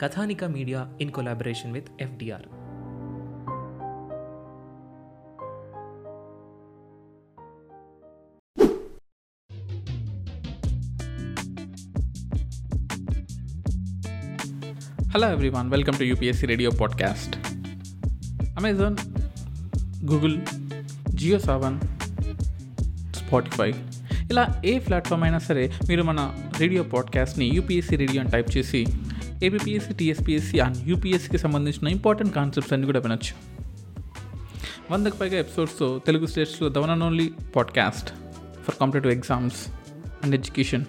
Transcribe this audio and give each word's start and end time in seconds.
Kathanika 0.00 0.44
media 0.44 0.88
in 1.00 1.10
collaboration 1.10 1.72
with 1.72 1.88
FDR. 2.00 2.46
Hello 15.12 15.30
everyone 15.30 15.70
welcome 15.70 15.94
to 15.98 16.04
UPSC 16.04 16.46
radio 16.46 16.70
podcast 16.70 17.36
Amazon 18.58 18.96
Google 20.04 20.40
Jio 21.10 21.38
Saavn 21.38 21.80
Spotify 23.14 23.70
ఇలా 24.30 24.62
ఏ 24.64 24.78
platform 24.78 25.22
అయినా 25.22 25.38
సరే 25.38 25.72
మీరు 25.88 26.02
మన 26.02 26.34
radio 26.58 26.82
పాడ్కాస్ట్ని 26.82 27.50
యూపీఎస్సీ 27.54 27.96
రేడియో 27.96 28.22
అని 28.22 28.30
టైప్ 28.30 28.56
చేసి 28.56 28.86
ఏబిపిఎస్సి 29.42 29.94
టీఎస్పిఎస్సి 29.94 30.60
అండ్ 30.60 30.88
యూపీఎస్సికి 30.88 31.38
సంబంధించిన 31.38 31.88
ఇంపార్టెంట్ 31.88 32.34
కాన్సెప్ట్స్ 32.34 32.72
అన్ని 32.72 32.86
కూడా 32.86 33.00
వినొచ్చు. 33.00 33.34
వందకు 34.90 35.16
పైగా 35.16 35.38
ఎపిసోడ్స్తో 35.38 35.98
తెలుగు 36.06 36.26
స్టేట్స్లో 36.26 36.68
the one 36.68 36.90
and 36.90 37.04
only 37.04 37.32
podcast 37.56 38.10
for 38.64 38.74
competitive 38.74 39.12
exams 39.12 39.68
and 40.24 40.34
education 40.34 40.84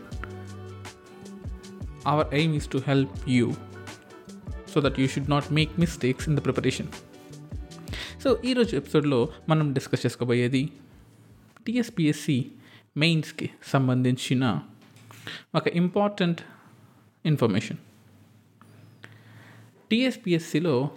our 2.08 2.34
aim 2.34 2.56
is 2.56 2.72
to 2.72 2.82
help 2.88 3.30
you 3.30 3.54
so 4.74 4.82
that 4.82 5.00
you 5.00 5.08
should 5.08 5.30
not 5.30 5.52
make 5.52 5.80
mistakes 5.80 6.30
in 6.30 6.38
the 6.38 6.44
preparation 6.46 6.88
so 8.24 8.42
ఈరోజు 8.46 8.76
ఎపిసోడ్లో 8.76 9.30
మనం 9.50 9.74
డిస్కస్ 9.74 10.06
చేసుకోబోయేది 10.06 10.70
టీఎస్పిఎస్సి 11.68 12.52
మెయిన్స్కి 12.98 13.50
సంబంధించిన 13.68 14.60
ఒక 15.56 15.68
important 15.68 16.42
information 17.26 17.78
టీఎస్పిఎస్సిలో 19.92 20.90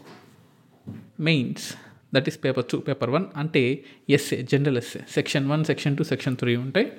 mains 1.21 1.75
that 2.15 2.29
is 2.29 2.45
paper 2.45 2.65
two 2.71 2.79
paper 2.79 3.11
one 3.11 3.25
అంటే 3.37 3.85
SA 4.11 4.43
general 4.43 4.77
SA. 4.77 5.01
Section 5.11 5.51
one 5.51 5.65
section 5.65 5.97
two 5.97 6.05
section 6.05 6.37
three 6.37 6.57
ఉంటాయి. 6.57 6.93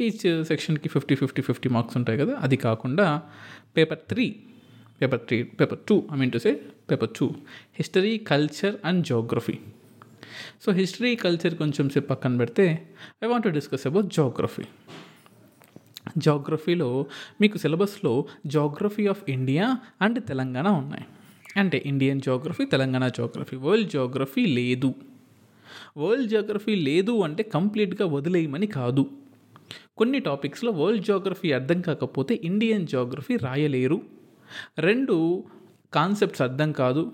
each 0.00 0.44
సెక్షన్కి 0.44 0.88
ఫిఫ్టీ 0.88 1.14
ఫిఫ్టీ 1.14 1.42
ఫిఫ్టీ 1.42 1.68
మార్క్స్ 1.68 1.96
ఉంటాయి 1.96 2.18
కదా 2.18 2.34
అది 2.34 2.56
కాకుండా 2.56 3.22
paper 3.76 3.98
three 3.98 4.36
paper 5.02 5.20
three 5.20 5.42
paper 5.42 5.78
two 5.88 6.08
I 6.12 6.16
mean 6.16 6.32
to 6.32 6.38
say 6.38 6.60
paper 6.90 7.10
two. 7.18 7.30
History 7.74 8.18
culture 8.18 8.76
and 8.84 9.06
geography. 9.06 9.58
So 10.62 10.72
history 10.72 11.16
culture 11.16 11.54
కొంచెం 11.54 11.90
సేపు 11.90 12.06
పక్కన 12.06 12.36
పెడితే 12.36 12.88
I 13.24 13.26
want 13.26 13.44
to 13.44 13.48
discuss 13.48 13.86
about 13.86 14.06
geography. 14.06 14.62
జోగ్రఫీలో 16.18 17.06
మీకు 17.40 17.58
సిలబస్లో 17.58 18.26
geography 18.46 19.06
of 19.06 19.30
India 19.30 19.78
and 20.02 20.24
Telangana 20.24 20.68
ఉన్నాయి. 20.68 21.06
అంటే 21.60 21.82
Indian 21.86 22.20
geography 22.20 22.64
Telangana 22.64 23.08
geography 23.08 23.56
world 23.56 23.90
geography 23.90 24.46
లేదు. 24.46 24.94
World 25.96 26.30
geography 26.30 26.74
లేదు 26.74 27.20
అంటే 27.20 27.42
కంప్లీట్గా 27.42 28.08
వదిలేయమని 28.08 28.66
కాదు. 28.66 29.10
కొన్ని 29.96 30.18
టాపిక్స్లో 30.18 30.72
వరల్డ్ 30.72 31.04
జోగ్రఫీ 31.04 31.52
అర్థం 31.52 31.80
కాకపోతే 31.80 32.40
ఇండియన్ 32.44 32.86
జోగ్రఫీ 32.86 33.36
రాయలేరు. 33.36 34.02
రెండు 34.78 35.44
కాన్సెప్ట్స్ 35.92 36.42
అర్థం 36.42 36.72
కాదు. 36.72 37.12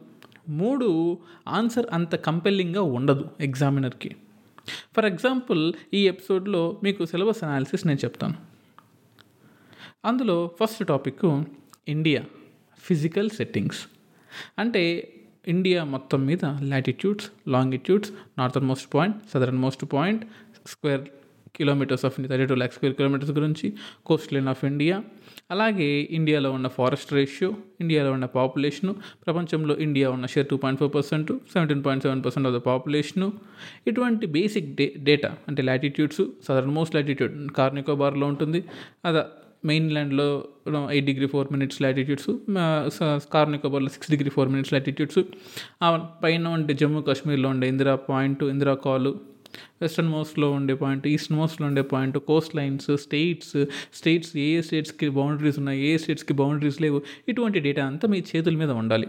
మూడు 0.48 1.18
ఆన్సర్ 1.48 1.86
అంత 1.92 2.14
కంపెల్లింగ్గా 2.14 2.82
ఉండదు 2.82 3.24
ఎగ్జామినర్కి 3.40 4.16
ఫర్ 4.96 5.04
ఎగ్జాంపుల్ 5.04 5.72
ఈ 5.94 6.08
ఎపిసోడ్లో 6.08 6.80
మీకు 6.82 7.06
సిలబస్ 7.06 7.44
అనాలిసిస్ 7.44 7.86
నేను 7.86 7.98
చెప్తాను. 8.04 8.34
అందులో 10.04 10.50
first 10.62 10.86
topic 10.86 11.42
India 11.88 12.24
physical 12.78 13.30
settings 13.30 13.95
అంటే 14.58 14.82
ఇండియా 15.46 15.84
మొత్తం 15.84 16.26
మీద 16.26 16.44
latitudes 16.72 17.26
longitudes 17.48 18.10
northernmost 18.66 18.88
point 18.94 19.16
southernmost 19.58 19.84
point 19.92 20.22
square 20.66 21.04
kilometres 21.56 22.04
of 22.04 22.14
India 22.18 22.30
thirty 22.32 22.46
two 22.46 22.54
lakh 22.54 22.72
square 22.72 22.94
kilometres 22.94 23.32
గురించి 23.32 23.66
కోస్ట్ 24.04 24.32
లైన్ 24.34 24.48
ఆఫ్ 24.48 24.64
ఇండియా 24.64 24.96
అలాగే 25.50 25.86
ఇండియాలో 26.10 26.50
ఉన్న 26.52 26.68
ఫారెస్ట్ 26.68 27.12
రేషియో 27.12 27.50
ఇండియాలో 27.80 28.12
ఉన్న 28.12 28.26
పాపులేషను 28.34 28.92
ప్రపంచంలో 29.24 29.76
ఇండియా 29.76 30.10
ఉన్న 30.10 30.26
share 30.26 30.48
two 30.48 30.56
point 30.56 30.80
four 30.80 30.92
percent 30.94 31.32
seventeen 31.52 31.82
point 31.84 32.02
seven 32.02 32.22
percent 32.24 32.48
of 32.48 32.54
the 32.54 32.60
population 32.66 33.28
ఇటువంటి 33.86 34.26
basic 34.26 34.68
day 34.74 34.94
data 34.98 35.36
అంటే 35.48 35.62
లాటిట్యూడ్స్ 35.62 36.22
సదరన్ 36.48 36.74
మోస్ట్ 36.74 36.94
లాటిట్యూడ్ 36.94 37.52
కార్నికోబార్లో 37.52 38.26
ఉంటుంది. 38.26 38.62
అదా 39.04 39.24
మెయిన్ 39.70 39.86
ల్యాండ్లో 39.94 40.26
eight 40.94 41.06
degree 41.10 41.28
four 41.34 41.48
minutes 41.54 41.78
latitudes 41.82 42.30
కార్నికోబార్లో 43.34 43.90
six 43.96 44.10
degree 44.14 44.30
four 44.30 44.50
minutes 44.54 44.72
latitudes 44.72 45.20
పైన 46.24 46.48
ఉండే 46.48 46.74
జమ్మూ 46.74 47.02
కాశ్మీర్లో 47.02 47.48
ఉండే 47.48 47.68
ఇందిరా 47.68 47.94
పాయింట్ 48.10 48.44
ఇందిరా 48.54 48.74
కాలు 48.86 49.12
వెస్ట్రన్ 49.82 50.08
మోస్ట్లో 50.08 50.46
ఉండే 50.50 50.74
పాయింట్ 50.74 51.04
ఈస్ట్ 51.12 51.30
మోస్ట్లో 51.32 51.64
ఉండే 51.66 51.82
point 51.92 52.16
coast 52.30 52.56
lines 52.56 52.90
states 53.04 53.54
states 53.98 54.32
ఏ 54.36 54.48
ఏ 54.56 54.62
స్టేట్స్కి 54.62 55.08
బౌండరీస్ 55.18 55.58
ఉన్నాయి 55.58 55.80
ఏ 55.88 55.92
స్టేట్స్కి 55.96 56.34
బౌండరీస్ 56.42 56.80
లేవు 56.84 56.98
ఇటువంటి 57.28 57.60
డేటా 57.66 57.84
అంతా 57.86 58.08
మీ 58.12 58.18
చేతుల 58.30 58.56
మీద 58.62 58.70
ఉండాలి. 58.82 59.08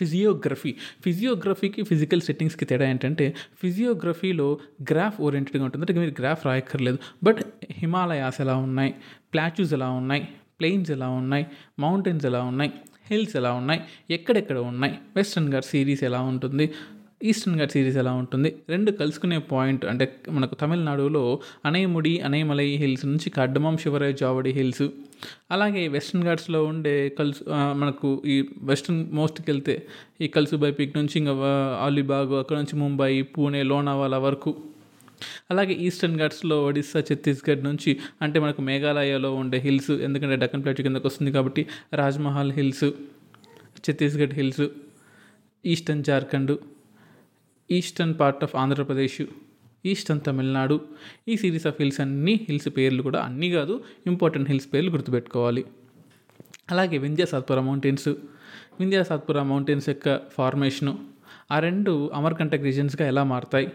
ఫిజియోగ్రఫీ. 0.00 0.74
ఫిజియోగ్రఫీకి 1.04 1.82
ఫిజికల్ 1.82 2.20
సెట్టింగ్స్కి 2.20 2.64
తేడా 2.64 2.88
ఏంటంటే 2.90 3.34
ఫిజియోగ్రఫీలో 3.62 4.58
గ్రాఫ్ 4.82 5.20
ఓరియంటెడ్గా 5.20 5.64
ఉంటుంది. 5.64 5.82
అంటే 5.82 6.00
మీరు 6.00 6.14
గ్రాఫ్ 6.20 6.46
రాయక్కర్లేదు. 6.46 6.98
బట్ 7.24 7.38
హిమాలయాస్ 7.70 8.40
ఎలా 8.40 8.56
ఉన్నాయి? 8.56 8.94
ప్లాచ్యూస్ 9.32 9.72
ఎలా 9.72 9.90
ఉన్నాయి? 9.90 10.28
ప్లెయిన్స్ 10.60 10.90
ఎలా 10.90 11.08
ఉన్నాయి? 11.08 11.46
మౌంటైన్స్ 11.78 12.26
ఎలా 12.26 12.42
ఉన్నాయి? 12.42 12.72
హిల్స్ 13.10 13.36
ఎలా 13.36 13.52
ఉన్నాయి? 13.52 13.80
ఎక్కడెక్కడ 14.10 14.58
ఉన్నాయి? 14.58 14.98
వెస్ట్రన్ 15.16 15.52
ఘాట్ 15.52 15.64
సిరీస్ 15.64 16.04
ఎలా 16.04 16.20
ఉంటుంది? 16.20 16.70
ఈస్టర్న్ 17.28 17.56
ఘాట్ 17.60 17.72
సిరీస్ 17.74 17.96
ఎలా 18.02 18.12
ఉంటుంది? 18.20 18.50
రెండు 18.72 18.90
కలుసుకునే 19.00 19.38
పాయింట్ 19.50 19.82
అంటే 19.90 20.04
మనకు 20.36 20.54
తమిళనాడులో 20.60 21.22
అనయముడి 21.68 22.12
అనయమలై 22.26 22.66
హిల్స్ 22.82 23.04
నుంచి 23.06 23.28
కడ్డమం 23.30 23.74
శివరాయ్ 23.82 24.14
జావడి 24.20 24.52
హిల్స్. 24.58 24.86
అలాగే 25.54 25.82
వెస్ట్రన్ 25.94 26.24
ఘాట్స్లో 26.28 26.60
ఉండే 26.70 26.94
కలుసు 27.18 27.42
మనకు 27.82 28.10
ఈ 28.34 28.36
వెస్ట్రన్ 28.70 29.02
మోస్ట్కి 29.18 29.48
వెళ్తే 29.50 29.74
ఈ 30.20 30.28
కల్సుబాయ్ 30.36 30.74
పీక్ 30.78 30.96
నుంచి 30.98 31.14
ఇంకా 31.22 31.34
అలీబాగ్ 31.86 32.34
అక్కడ 32.42 32.56
నుంచి 32.62 32.76
ముంబై 32.84 33.12
పూణే 33.34 33.62
లోనావాలా 33.72 34.20
వరకు. 34.26 34.52
అలాగే 35.52 35.74
ఈస్టర్న్ 35.86 36.18
ఘాట్స్లో 36.18 36.56
ఒడిస్సా 36.64 37.00
ఛత్తీస్గఢ్ 37.08 37.64
నుంచి 37.68 37.90
అంటే 38.22 38.38
మనకు 38.40 38.60
మేఘాలయలో 38.68 39.30
ఉండే 39.34 39.58
హిల్స్ 39.66 39.92
ఎందుకంటే 40.06 40.36
డక్కన్ 40.42 40.62
ప్లేట్ 40.64 40.82
కిందకు 40.86 41.06
వస్తుంది 41.10 41.32
కాబట్టి 41.32 41.62
Rajmahal 42.02 42.52
hills 42.58 42.86
Chhattisgarh 43.84 44.34
hills 44.40 44.66
eastern 45.64 46.04
Jharkhand. 46.04 46.52
Eastern 47.70 48.14
part 48.20 48.42
of 48.44 48.56
Andhra Pradesh 48.56 49.20
eastern 49.84 50.20
Tamil Nadu. 50.26 50.80
ఈ 51.28 51.36
సిరీస్ 51.36 51.66
ఆఫ్ 51.66 51.78
హిల్స్ 51.80 52.00
అన్ని 52.00 52.34
హిల్స్ 52.48 52.68
పేర్లు 52.76 53.02
కూడా 53.02 53.20
అన్నీ 53.20 53.50
కాదు 53.50 53.80
ఇంపార్టెంట్ 54.06 54.50
హిల్స్ 54.50 54.68
పేర్లు 54.74 54.90
గుర్తుపెట్టుకోవాలి. 54.90 55.64
అలాగే 56.70 56.98
వింధ్యాసాత్పుర 56.98 57.60
మౌంటైన్స్ 57.60 58.08
వింధ్యాసాత్పుర 58.80 59.42
మౌంటైన్స్ 59.42 59.88
యొక్క 59.88 60.20
ఫార్మేషను 60.36 60.92
ఆ 61.50 61.58
రెండు 61.58 62.10
అమర్కంటక్ 62.14 62.62
రీజన్స్గా 62.62 63.06
ఎలా 63.06 63.24
మారుతాయి? 63.24 63.68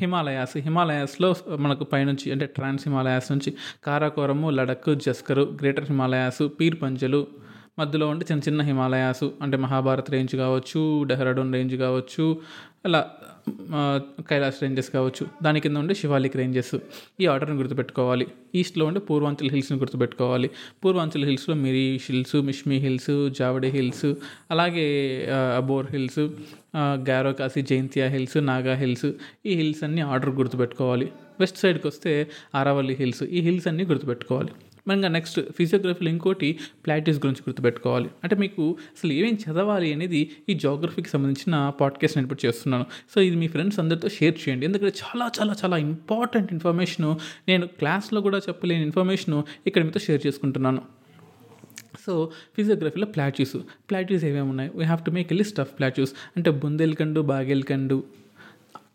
హిమాలయాస్ 0.00 0.56
హిమాలయాస్లో 0.56 1.36
మనకు 1.56 1.84
పైనుంచి 1.84 2.32
అంటే 2.32 2.46
ట్రాన్స్ 2.46 2.88
హిమాలయాస్ 2.88 3.32
నుంచి 3.32 3.50
కారాకోరము 3.84 4.50
లడక్ 4.50 4.90
జస్కరు 5.06 5.58
గ్రేటర్ 5.62 5.84
హిమాలయాస్ 5.84 6.42
పీర్ 6.60 6.76
పంజలు 6.82 7.20
మధ్యలో 7.80 8.06
ఉండి 8.12 8.24
చిన్న 8.30 8.42
చిన్న 8.48 8.62
హిమాలయాస్ 8.70 9.26
అంటే 9.42 9.56
మహాభారత్ 9.64 10.10
రేంజ్ 10.10 10.34
కావచ్చు 10.44 10.82
డెహ్రాడూన్ 11.10 11.52
రేంజ్ 11.56 11.74
కావచ్చు 11.84 12.26
అలా 12.86 13.00
కైలాస్ 14.28 14.58
రేంజెస్ 14.62 14.90
కావచ్చు. 14.94 15.24
దాని 15.44 15.58
కింద 15.64 15.76
ఉండే 15.76 15.94
శివాలిక్ 16.00 16.36
రేంజెస్. 16.40 16.74
ఈ 17.20 17.24
ఆర్డర్ని 17.32 17.56
గుర్తుపెట్టుకోవాలి. 17.56 18.26
ఈస్ట్లో 18.60 18.84
ఉండే 18.86 19.00
పూర్వాంచల్ 19.00 19.50
హిల్స్ని 19.54 19.78
గుర్తుపెట్టుకోవాలి. 19.78 20.48
పూర్వాంచల్ 20.84 21.24
హిల్స్లో 21.28 21.54
Miri 21.64 22.08
hills 22.10 22.36
Mishmi 22.48 22.76
hills 22.84 23.12
Javadi 23.38 23.70
hills 23.76 24.06
అలాగే 24.50 24.86
Abor 25.56 25.88
hills 25.94 26.22
Garo Khasi 27.10 27.62
Jaintia 27.70 28.06
hills 28.14 28.38
Naga 28.50 28.74
hills 28.82 29.08
ఈ 29.46 29.54
హిల్స్ 29.60 29.82
అన్నీ 29.84 30.02
ఆర్డర్ 30.12 30.32
గుర్తుపెట్టుకోవాలి. 30.40 31.08
వెస్ట్ 31.40 31.58
సైడ్కి 31.58 31.86
వస్తే 31.92 32.12
ఆరావల్లి 32.60 32.94
హిల్స్ 33.00 33.22
ఈ 33.36 33.40
హిల్స్ 33.48 33.68
అన్నీ 33.70 33.84
గుర్తుపెట్టుకోవాలి. 33.92 34.52
మనగా 34.88 35.08
నెక్స్ట్ 35.08 35.40
ఫిజియోగ్రఫీలో 35.40 36.10
ఇంకోటి 36.10 36.58
ప్లాటిస్ 36.86 37.18
గురించి 37.18 37.42
గుర్తుపెట్టుకోవాలి. 37.48 38.10
అంటే 38.24 38.36
మీకు 38.36 38.70
అసలు 38.70 39.12
ఏమేమి 39.12 39.38
చదవాలి 39.50 39.92
అనేది 39.92 40.30
ఈ 40.48 40.54
జోగ్రఫీకి 40.54 41.08
సంబంధించిన 41.08 41.72
పాడ్కాస్ట్ 41.80 42.16
నేను 42.18 42.26
ఇప్పుడు 42.26 42.46
చేస్తున్నాను. 42.46 42.86
సో 43.14 43.20
ఇది 43.20 43.36
మీ 43.36 43.48
ఫ్రెండ్స్ 43.48 43.80
అందరితో 43.80 44.08
షేర్ 44.08 44.34
చేయండి. 44.34 44.66
ఎందుకంటే 44.66 44.94
చాలా 44.98 45.30
చాలా 45.40 45.54
చాలా 45.64 45.76
ఇంపార్టెంట్ 45.76 46.52
ఇన్ఫర్మేషను 46.52 47.18
నేను 47.48 47.66
క్లాస్లో 47.66 48.20
కూడా 48.20 48.38
చెప్పలేని 48.38 48.82
ఇన్ఫర్మేషను 48.82 49.44
ఇక్కడ 49.66 49.82
మీతో 49.84 50.00
షేర్ 50.00 50.26
చేసుకుంటున్నాను. 50.26 50.82
సో 52.06 52.30
ఫిజియోగ్రఫీలో 52.56 53.06
ప్లాట్యూస్ 53.06 53.56
ప్లాట్యూస్ 53.90 54.24
ఏమేమి 54.24 54.48
ఉన్నాయి? 54.48 54.70
We 54.74 54.84
have 54.84 55.04
to 55.04 55.10
make 55.10 55.32
a 55.32 55.36
list 55.36 55.60
of 55.60 55.78
plateaus 55.78 56.12
అంటే 56.36 56.50
బుందేల్కండు 56.50 57.20
బాగేల్కండు 57.20 58.04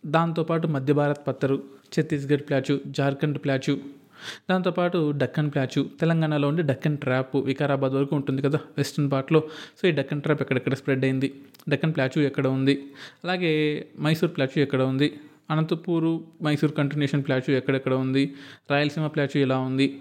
దాంతోపాటు 0.06 0.68
మధ్య 0.68 0.94
భారత్ 0.94 1.28
పత్తరు 1.28 1.64
ఛత్తీస్గఢ్ 1.94 2.42
ప్లాచు 2.42 2.82
జార్ఖండ్ 2.88 3.38
ప్లాచు 3.38 4.05
దాంతోపాటు 4.50 5.12
డక్కన్ 5.12 5.52
ప్లాచు. 5.52 5.90
తెలంగాణలో 6.02 6.48
ఉండే 6.48 6.64
డక్కన్ 6.64 6.98
ట్రాప్ 6.98 7.36
వికారాబాద్ 7.36 7.94
వరకు 7.94 8.16
ఉంటుంది 8.16 8.42
కదా 8.42 8.60
వెస్ట్రన్ 8.78 9.12
పార్ట్లో. 9.12 9.44
సో 9.82 9.88
ఈ 9.88 9.92
డక్కన్ 9.92 10.22
ట్రాప్ 10.22 10.42
ఎక్కడెక్కడ 10.42 10.74
స్ప్రెడ్ 10.74 11.06
అయింది? 11.06 11.34
డక్కన్ 11.70 11.94
ప్లాచు 11.94 12.22
ఎక్కడ 12.22 12.48
ఉంది? 12.48 12.76
అలాగే 13.24 13.54
మైసూర్ 14.00 14.32
ప్లాచు 14.36 14.60
ఎక్కడ 14.60 14.82
ఉంది? 14.82 15.14
అనంతపూరు 15.52 16.24
మైసూర్ 16.44 16.72
కంటిన్యూషన్ 16.72 17.24
ప్లాచు 17.24 17.52
ఎక్కడెక్కడ 17.52 17.94
ఉంది? 17.94 18.34
రాయలసీమ 18.72 19.08
ప్లాచు 19.08 19.38
ఎలా 19.40 19.58
ఉంది? 19.58 20.00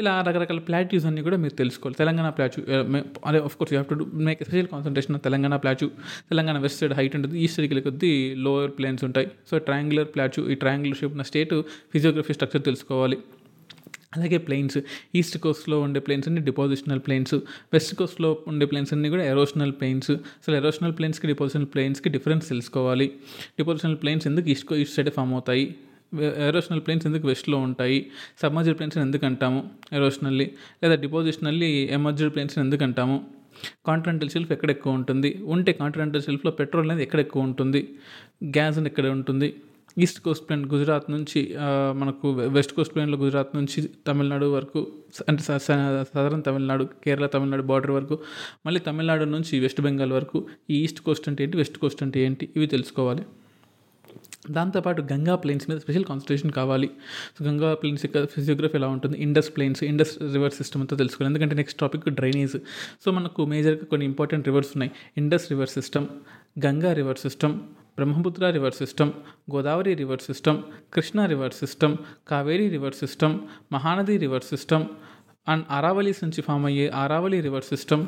ఇలా 0.00 0.24
రకరకాల 0.26 0.58
ప్లాట్యూస్ 0.58 1.06
అన్నీ 1.06 1.22
కూడా 1.22 1.36
మీరు 1.36 1.52
తెలుసుకోవాలి. 1.52 1.96
తెలంగాణ 1.98 2.28
ప్లాచు 2.28 2.60
అదే 3.26 3.38
of 3.38 3.56
course 3.56 3.74
you 3.74 3.80
have 3.80 3.98
to 3.98 4.16
make 4.18 4.44
special 4.44 4.68
concentration 4.68 5.20
Telangana 5.20 5.56
plateau. 5.56 5.86
Telangana 6.30 6.58
west 6.58 6.80
side 6.80 6.92
height 6.92 7.16
ఉంటుంది 7.16 7.40
ఈస్ట్ 7.40 7.56
సైడ్కి 7.56 7.80
కొద్దీ 7.80 8.34
లోయర్ 8.34 8.70
ప్లేన్స్ 8.70 9.04
ఉంటాయి. 9.04 9.28
సో 9.50 9.58
ట్రయాంగులర్ 9.58 10.08
ప్లాచు 10.14 10.50
ఈ 10.50 10.54
ట్రయాంగులర్ 10.54 10.98
షేప్ 10.98 11.12
ఉన్న 11.12 11.22
స్టేట్ 11.22 11.54
ఫిజియోగ్రఫీ 11.92 12.32
స్ట్రక్చర్ 12.32 12.62
తెలుసుకోవాలి. 12.62 13.18
అలాగే 14.16 14.38
ప్లేన్స్ 14.38 14.78
ఈస్ట్ 15.14 15.38
కోస్ట్లో 15.38 15.80
ఉండే 15.80 16.00
ప్లేన్స్ 16.00 16.28
అన్ని 16.28 16.40
డిపోజిషనల్ 16.40 17.00
ప్లేన్స్ 17.06 17.34
వెస్ట్ 17.72 17.94
కోస్ట్లో 17.94 18.38
ఉండే 18.46 18.66
ప్లేన్స్ 18.66 18.92
అన్ని 18.92 19.08
కూడా 19.08 19.24
ఎరోషనల్ 19.24 19.72
ప్లేన్స్ 19.72 20.10
అసలు 20.10 20.56
ఎరోషనల్ 20.56 20.94
ప్లేన్స్కి 20.98 21.26
డిపోజిషనల్ 21.26 21.66
ప్లేన్స్కి 21.66 22.08
డిఫరెన్స్ 22.08 22.48
తెలుసుకోవాలి. 22.48 23.06
డిపోజిషనల్ 23.58 23.96
ప్లేన్స్ 23.96 24.26
ఎందుకు 24.26 24.48
ఈస్ట్ 24.48 24.72
ఈస్ట్ 24.72 24.96
సైడ్ 24.96 25.10
ఫామ్ 25.10 25.32
అవుతాయి? 25.32 25.74
ఎరోషనల్ 26.48 26.80
ప్లేన్స్ 26.80 27.06
ఎందుకు 27.06 27.26
వెస్ట్లో 27.26 27.58
ఉంటాయి? 27.58 28.10
సబ్మర్జ్డ్ 28.42 28.76
ప్లేన్స్ 28.78 28.98
ఎందుకు 28.98 29.26
అంటాము 29.26 29.70
ఎరోషనల్లీ 29.92 30.50
లేదా 30.82 30.94
డిపోజిషనల్లీ 30.94 31.70
ఎమర్జ్డ్ 31.98 32.34
ప్లేన్స్ 32.34 32.58
ఎందుకు 32.58 32.84
అంటాము? 32.84 33.26
కాంటినెంటల్ 33.86 34.30
షెల్ఫ్ 34.30 34.52
ఎక్కడ 34.52 34.70
ఎక్కువ 34.70 34.92
ఉంటుంది? 34.92 35.30
ఉంటే 35.44 35.72
కాంటినెంటల్ 35.72 36.22
షెల్ఫ్లో 36.22 36.50
పెట్రోల్ 36.50 36.86
అనేది 36.90 37.02
ఎక్కడ 37.02 37.20
ఎక్కువ 37.20 37.42
ఉంటుంది? 37.42 37.88
గ్యాస్ 38.44 38.78
ఎక్కడ 38.78 39.06
ఉంటుంది? 39.06 39.54
ఈస్ట్ 40.04 40.20
కోస్ట్ 40.26 40.44
ప్లేన్ 40.46 40.64
గుజరాత్ 40.72 41.08
నుంచి 41.14 41.40
మనకు 42.00 42.28
వెస్ట్ 42.56 42.72
కోస్ట్ 42.76 42.92
ప్లేన్లో 42.94 43.18
గుజరాత్ 43.22 43.52
నుంచి 43.58 43.80
తమిళనాడు 44.08 44.46
వరకు 44.56 44.80
అంటే 45.30 45.42
సదరన్ 46.14 46.42
తమిళనాడు 46.48 46.84
కేరళ 47.04 47.26
తమిళనాడు 47.34 47.64
బార్డర్ 47.70 47.92
వరకు 47.98 48.16
మళ్ళీ 48.66 48.80
తమిళనాడు 48.88 49.26
నుంచి 49.36 49.54
వెస్ట్ 49.64 49.82
బెంగాల్ 49.86 50.14
వరకు 50.18 50.40
ఈ 50.70 50.78
ఈస్ట్ 50.84 51.02
కోస్ట్ 51.08 51.28
అంటే 51.30 51.42
ఏంటి 51.44 51.58
వెస్ట్ 51.62 51.78
కోస్ట్ 51.84 52.02
అంటే 52.06 52.20
ఏంటి 52.26 52.46
ఇవి 52.56 52.68
తెలుసుకోవాలి. 52.76 53.24
దాంతోపాటు 54.56 55.00
గంగా 55.10 55.34
ప్లేన్స్ 55.42 55.64
మీద 55.70 55.78
స్పెషల్ 55.84 56.04
కాన్సన్ట్రేషన్ 56.10 56.52
కావాలి. 56.58 56.88
సో 57.36 57.40
గంగా 57.46 57.70
ప్లేన్స్ 57.80 58.02
యొక్క 58.06 58.18
ఫిజియోగ్రఫీ 58.34 58.76
ఎలా 58.80 58.88
ఉంటుంది 58.94 59.16
Indus 59.24 59.50
plains 59.56 59.80
Indus 59.88 60.14
river 60.36 60.54
system 60.60 60.80
అంతా 60.84 60.96
తెలుసుకోవాలి. 61.02 61.28
ఎందుకంటే 61.32 61.56
నెక్స్ట్ 61.60 61.78
టాపిక్ 61.82 62.06
డ్రైనేజ్. 62.20 62.56
సో 63.04 63.10
మనకు 63.18 63.40
మేజర్గా 63.52 63.86
కొన్ని 63.92 64.06
ఇంపార్టెంట్ 64.12 64.46
రివర్స్ 64.50 64.72
ఉన్నాయి. 64.76 64.92
Indus 65.22 65.46
river 65.52 65.72
system 65.76 66.06
Ganga 66.66 66.92
river 67.00 67.20
system 67.26 67.56
Brahmaputra 67.98 68.50
river 68.50 68.74
system 68.74 69.12
Godavari 69.54 69.94
river 69.94 70.20
system 70.20 70.62
Krishna 70.94 71.26
river 71.26 71.52
system 71.52 71.96
Kaveri 72.28 72.68
river 72.68 72.94
system 72.94 73.40
Mahanadi 73.72 74.16
river 74.16 74.42
system 74.42 74.84
and 75.48 75.64
Aravallis 75.70 76.24
నుంచి 76.24 76.42
form 76.42 76.66
అయ్యే 76.66 76.88
Aravalli 76.88 77.40
river 77.40 77.64
system. 77.64 78.06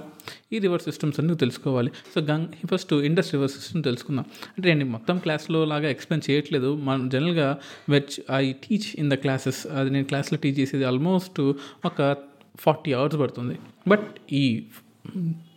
ఈ 0.52 0.58
river 0.58 0.82
systems 0.82 1.20
అన్ని 1.20 1.36
తెలుసుకోవాలి. 1.36 1.90
So 2.14 2.20
గంగ్ 2.20 2.46
first 2.70 2.92
Indus 2.92 3.32
river 3.34 3.50
system 3.50 3.82
తెలుసుకుందాం. 3.82 4.24
అంటే 4.58 4.74
నేను 4.74 4.90
మొత్తం 4.90 5.18
క్లాస్లో 5.18 5.64
లాగా 5.64 5.88
ఎక్స్ప్లెయిన్ 5.88 6.30
చేయట్లేదు. 6.30 6.74
మనం 6.74 7.08
జనరల్గా 7.08 7.58
which 7.88 8.20
I 8.36 8.52
teach 8.52 8.88
in 8.98 9.10
the 9.10 9.14
classes. 9.14 9.66
అది 9.66 9.90
నేను 9.90 10.04
క్లాస్లో 10.04 10.38
టీచ్ 10.38 10.58
చేసేది 10.58 10.84
ఆల్మోస్ట్ 10.84 11.40
ఒక 11.84 12.16
ఫార్టీ 12.60 12.92
అవర్స్ 12.92 13.18
పడుతుంది. 13.18 13.58
బట్ 13.88 14.08
ఈ 14.32 14.66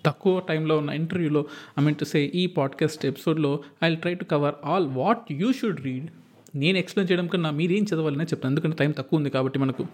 తక్కువ 0.05 0.39
టైంలో 0.39 0.77
ఉన్న 0.77 0.89
ఇంటర్వ్యూలో 0.89 1.45
ఐ 1.79 1.83
మీన్ 1.83 1.95
టు 1.95 2.05
సే 2.05 2.31
ఈ 2.35 2.47
పాడ్కాస్ట్ 2.47 3.05
ఎపిసోడ్లో 3.05 3.59
I 3.83 3.95
try 3.95 4.15
to 4.15 4.23
cover 4.23 4.55
all 4.65 4.87
what 4.87 5.31
you 5.31 5.53
should 5.53 5.81
read. 5.85 6.07
నేను 6.55 6.77
ఎక్స్ప్లెయిన్ 6.77 7.11
చేయడం 7.11 7.27
కన్నా 7.27 7.51
మీరేం 7.51 7.83
చదవాలనే 7.83 8.23
చెప్తాను. 8.23 8.51
ఎందుకంటే 8.51 8.77
టైం 8.77 8.91
తక్కువ 8.91 9.17
ఉంది 9.17 9.29
కాబట్టి 9.29 9.59
మనకు. 9.59 9.85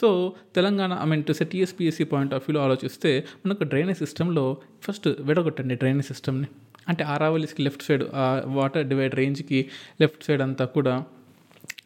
So 0.00 0.32
Telangana 0.54 0.98
I 1.02 1.06
mean 1.06 1.24
to 1.24 1.32
set 1.32 1.50
TSPSC 1.50 2.04
point 2.04 2.34
of 2.34 2.44
వ్యూలో 2.48 2.64
ఆలోచిస్తే 2.64 3.24
మనకు 3.46 3.64
డ్రైనేజ్ 3.64 3.98
సిస్టంలో 3.98 4.56
ఫస్ట్ 4.82 5.08
విడగొట్టండి 5.20 5.74
డ్రైనేజ్ 5.74 6.06
సిస్టమ్ని 6.06 6.48
అంటే 6.88 7.04
ఆరావలిస్కి 7.04 7.62
లెఫ్ట్ 7.62 7.82
సైడ్ 7.82 8.04
వాటర్ 8.44 8.86
డివైడ్ 8.86 9.14
రేంజ్కి 9.14 9.70
లెఫ్ట్ 10.00 10.24
సైడ్ 10.24 10.42
అంతా 10.42 10.64
కూడా 10.64 11.04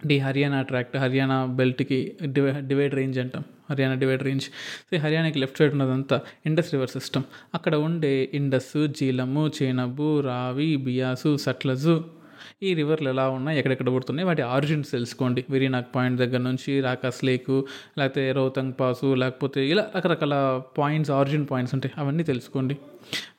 డి 0.06 0.18
హర్యానా 0.18 0.62
ట్రాక్ట్ 0.62 0.96
హర్యానా 0.96 1.46
బెల్ట్కి 1.46 2.12
డివై 2.24 2.52
డివైడ్ 2.60 2.94
రేంజ్ 2.94 3.18
అంటాం. 3.18 3.44
Haryana 3.70 3.94
divide 3.94 4.22
range. 4.22 4.42
సో 4.42 4.96
ఈ 4.96 4.98
హర్యానాకి 4.98 5.38
లెఫ్ట్ 5.38 5.58
సైడ్ 5.58 5.72
ఉన్నదంతా 5.72 6.20
ఇండస్ 6.46 6.72
రివర్ 6.74 6.88
సిస్టమ్. 6.88 7.22
అక్కడ 7.54 7.74
ఉండే 7.74 8.30
ఇండస్ 8.34 8.86
జీలము 8.86 9.50
చేనబు 9.62 10.20
రావి 10.20 10.76
బియాసు 10.76 11.36
సట్లజు 11.36 12.19
ఈ 12.66 12.70
రివర్లు 12.80 13.08
ఎలా 13.14 13.24
ఉన్నాయి 13.36 13.58
ఎక్కడెక్కడ 13.60 13.88
పుడుతున్నాయి 13.94 14.26
వాటి 14.30 14.42
ఆరిజిన్స్ 14.54 14.90
తెలుసుకోండి. 14.96 15.40
విరీనాగ్ 15.50 15.88
పాయింట్ 15.96 16.18
దగ్గర 16.22 16.40
నుంచి 16.48 16.72
రాకాస్ 16.86 17.20
లేక్ 17.28 17.50
లేకపోతే 17.98 18.24
రోహతంగ్ 18.38 18.74
పాసు 18.80 19.10
లేకపోతే 19.22 19.60
ఇలా 19.72 19.84
రకరకాల 19.96 20.34
పాయింట్స్ 20.78 21.12
ఆరిజిన్ 21.18 21.46
పాయింట్స్ 21.50 21.74
ఉంటాయి 21.78 21.94
అవన్నీ 22.00 22.26
తెలుసుకోండి. 22.30 22.76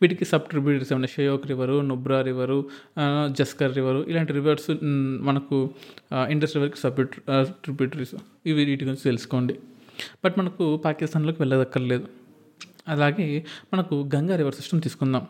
వీటికి 0.01 0.25
సబ్ 0.31 0.47
ట్రిబ్యూటరీస్ 0.51 0.93
ఏమైనా 0.93 1.09
Shyok 1.15 1.45
river 1.51 1.75
Nubra 1.89 2.21
river 2.29 2.59
Zanskar 3.39 3.75
river 3.75 3.99
ఇలాంటి 4.11 4.33
రివర్స్ 4.33 4.69
మనకు 5.27 5.57
ఇండస్ 6.33 6.55
రివర్కి 6.57 6.79
సబ్ 6.83 7.01
ట్రిబ్యూటరీస్ 7.63 8.15
ఇవి 8.45 8.65
వీటి 8.69 8.83
గురించి 8.85 9.05
తెలుసుకోండి. 9.09 9.55
బట్ 10.23 10.35
మనకు 10.39 10.65
పాకిస్తాన్లోకి 10.85 11.39
వెళ్ళదక్కర్లేదు. 11.41 12.05
అలాగే 12.93 13.27
మనకు 13.73 13.95
గంగా 14.15 14.35
రివర్ 14.41 14.55
సిస్టమ్ 14.59 14.81
తీసుకుందాం. 14.81 15.23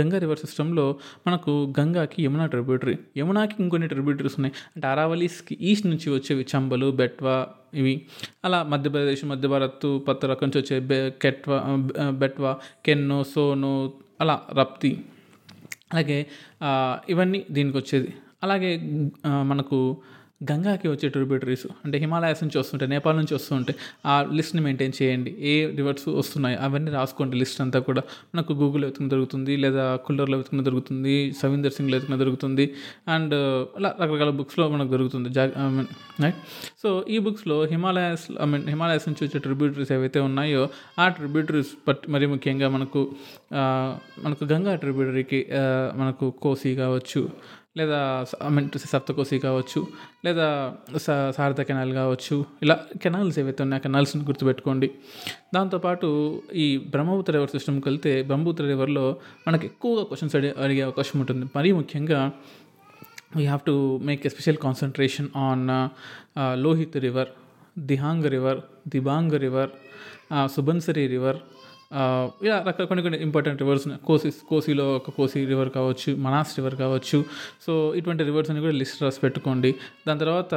గంగా 0.00 0.18
రివర్ 0.18 0.38
సిస్టంలో 0.38 0.86
మనకు 1.26 1.52
గంగాకి 1.80 2.18
యమునా 2.24 2.46
ట్రిబ్యూటరీ 2.46 2.96
యమునాకి 3.16 3.56
ఇంకొన్ని 3.60 3.88
ట్రిబ్యూటరీస్ 3.88 4.36
ఉన్నాయి. 4.38 4.54
అంటే 4.76 4.86
అరావలీస్కి 4.88 5.56
ఈస్ట్ 5.60 5.86
నుంచి 5.86 6.10
వచ్చేవి 6.10 6.46
చంబలు 6.52 6.90
బెట్వా 6.90 7.36
ఇవి. 7.74 7.94
అలా 8.44 8.62
మధ్యప్రదేశ్ 8.62 9.24
మధ్య 9.24 9.48
భారత్ 9.48 9.86
పత్తర 10.08 10.36
నుంచి 10.42 10.58
వచ్చే 10.60 10.78
బె 10.80 10.98
కెట్వా 11.22 11.58
బెట్వా 12.10 12.52
కెన్నో 12.86 13.24
సోను 13.34 13.92
అలా 14.20 14.36
రప్తి. 14.52 14.92
అలాగే 15.92 16.18
ఇవన్నీ 17.08 17.40
దీనికి 17.50 17.76
వచ్చేది 17.76 18.10
అలాగే 18.42 18.70
మనకు 19.42 19.78
గంగాకి 20.50 20.86
వచ్చే 20.92 21.08
ట్రిబ్యూటరీస్ 21.14 21.64
అంటే 21.84 21.96
హిమాలయాస్ 22.04 22.40
నుంచి 22.44 22.58
వస్తుంటాయి 22.60 22.90
నేపాల్ 22.92 23.16
నుంచి 23.20 23.34
వస్తుంటాయి 23.38 23.76
ఆ 24.12 24.14
లిస్ట్ని 24.38 24.62
మెయింటైన్ 24.66 24.94
చేయండి. 25.00 25.30
ఏ 25.50 25.52
రివర్స్ 25.78 26.06
వస్తున్నాయి 26.20 26.56
అవన్నీ 26.66 26.90
రాసుకోండి 26.96 27.36
లిస్ట్ 27.42 27.60
అంతా 27.64 27.78
కూడా. 27.88 28.02
మనకు 28.34 28.52
గూగుల్ 28.62 28.84
వెతుకుని 28.86 29.10
దొరుకుతుంది 29.14 29.54
లేదా 29.64 29.84
కుల్లర్లో 30.06 30.38
వెతుకుని 30.40 30.64
దొరుకుతుంది 30.68 31.14
సవీందర్ 31.42 31.74
సింగ్లో 31.76 31.94
వెతుకుని 31.96 32.18
దొరుకుతుంది 32.24 32.66
అండ్ 33.14 33.34
అలా 33.78 33.90
రకరకాల 34.02 34.30
బుక్స్లో 34.40 34.66
మనకు 34.74 34.90
దొరుకుతుంది. 34.94 35.30
జా 35.38 35.44
ఐ 35.64 35.68
మీన్ 35.76 35.90
రైట్ 36.24 36.40
సో 36.82 36.90
ఈ 37.14 37.18
బుక్స్లో 37.28 37.58
హిమాలయాస్ 37.74 38.26
ఐ 38.42 38.48
మీన్ 38.52 38.66
హిమాలయాస్ 38.74 39.08
నుంచి 39.10 39.22
వచ్చే 39.26 39.40
ట్రిబ్యూటరీస్ 39.46 39.92
ఏవైతే 39.98 40.20
ఉన్నాయో 40.28 40.62
ఆ 40.98 41.06
ట్రిబ్యూటరీస్ 41.08 41.72
పట్ 41.88 42.04
మరి 42.14 42.26
ముఖ్యంగా 42.34 42.68
మనకు 42.76 43.02
మనకు 44.26 44.44
గంగా 44.52 44.74
ట్రిబ్యూటరీకి 44.74 45.40
మనకు 45.94 46.26
కోసి 46.44 46.70
కావచ్చు. 46.82 47.22
లేదా 47.76 47.98
ఐ 48.46 48.48
మీన్ 48.48 48.66
సప్తకోసి 48.92 49.36
కావచ్చు 49.38 49.80
లేదా 50.24 50.46
స 50.96 51.06
శారద 51.36 51.60
కెనాల్ 51.68 51.92
కావచ్చు 51.92 52.36
ఇలా 52.62 52.76
కెనాల్స్ 53.02 53.38
ఏవైతే 53.38 53.62
ఉన్నాయో 53.62 53.80
ఆ 53.80 53.84
కెనాల్స్ని 53.86 54.22
గుర్తుపెట్టుకోండి. 54.24 54.88
దాంతోపాటు 55.54 56.08
ఈ 56.54 56.66
బ్రహ్మపుత్ర 56.94 57.32
రివర్ 57.32 57.50
సిస్టమ్కి 57.50 57.88
వెళ్తే 57.88 58.12
బ్రహ్మపుత్ర 58.22 58.64
రివర్లో 58.64 59.16
మనకు 59.48 59.64
ఎక్కువగా 59.64 60.02
క్వశ్చన్స్ 60.04 60.36
అడిగే 60.36 60.54
అడిగే 60.64 60.82
అవకాశం 60.82 61.16
ఉంటుంది. 61.20 61.46
మరీ 61.56 61.72
ముఖ్యంగా 61.72 62.20
we 63.36 63.44
have 63.44 63.62
to 63.66 63.74
make 64.08 64.26
a 64.26 64.32
special 64.34 64.56
concentration 64.56 65.28
on 65.36 65.64
Lohit 66.64 66.96
river 66.96 67.30
Dihang 67.78 68.24
river 68.24 68.60
Dibang 68.88 69.32
river 69.46 69.70
Subansiri 70.54 71.06
river 71.06 71.38
ఇలా 72.44 72.56
రకాల 72.68 72.84
కొన్ని 72.90 73.02
కొన్ని 73.06 73.18
ఇంపార్టెంట్ 73.26 73.58
రివర్స్ 73.62 73.86
కోసి 74.08 74.28
కోసిలో 74.50 74.86
ఒక 74.96 75.10
కోసి 75.16 75.40
రివర్ 75.52 75.70
కావచ్చు 75.76 76.10
మనాస్ 76.26 76.52
రివర్ 76.58 76.76
కావచ్చు. 76.82 77.18
సో 77.66 77.72
ఇటువంటి 77.98 78.22
రివర్స్ 78.28 78.50
అని 78.50 78.60
కూడా 78.60 78.74
లిస్ట్ 78.80 79.02
రాసి 79.02 79.20
పెట్టుకోండి. 79.24 79.70
దాని 80.08 80.20
తర్వాత 80.24 80.54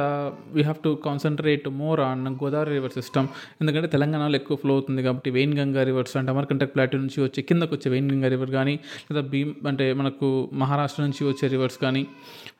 we 0.54 0.62
have 0.62 0.80
to 0.84 0.92
concentrate 1.06 1.66
more 1.80 2.00
on 2.00 2.26
Godavari 2.42 2.72
river 2.78 2.94
system 2.98 3.28
ఎందుకంటే 3.60 3.90
తెలంగాణలో 3.96 4.36
ఎక్కువ 4.40 4.56
ఫ్లో 4.62 4.74
అవుతుంది 4.74 5.02
కాబట్టి 5.02 5.30
వెయిన్ 5.30 5.54
గంగా 5.58 5.82
రివర్స్ 5.90 6.16
అంటే 6.16 6.32
అమర్కంటక్ 6.36 6.72
ప్లాట్యూ 6.76 7.00
నుంచి 7.00 7.20
వచ్చే 7.22 7.42
కిందకు 7.42 7.74
వచ్చే 7.76 7.90
వెయిన్ 7.90 8.08
గంగా 8.12 8.28
రివర్ 8.34 8.50
కానీ 8.50 8.76
లేదా 9.10 9.24
భీమ్ 9.34 9.52
అంటే 9.66 9.92
మనకు 9.92 10.28
మహారాష్ట్ర 10.52 11.02
నుంచి 11.02 11.24
వచ్చే 11.30 11.48
రివర్స్ 11.48 11.78
కానీ 11.84 12.04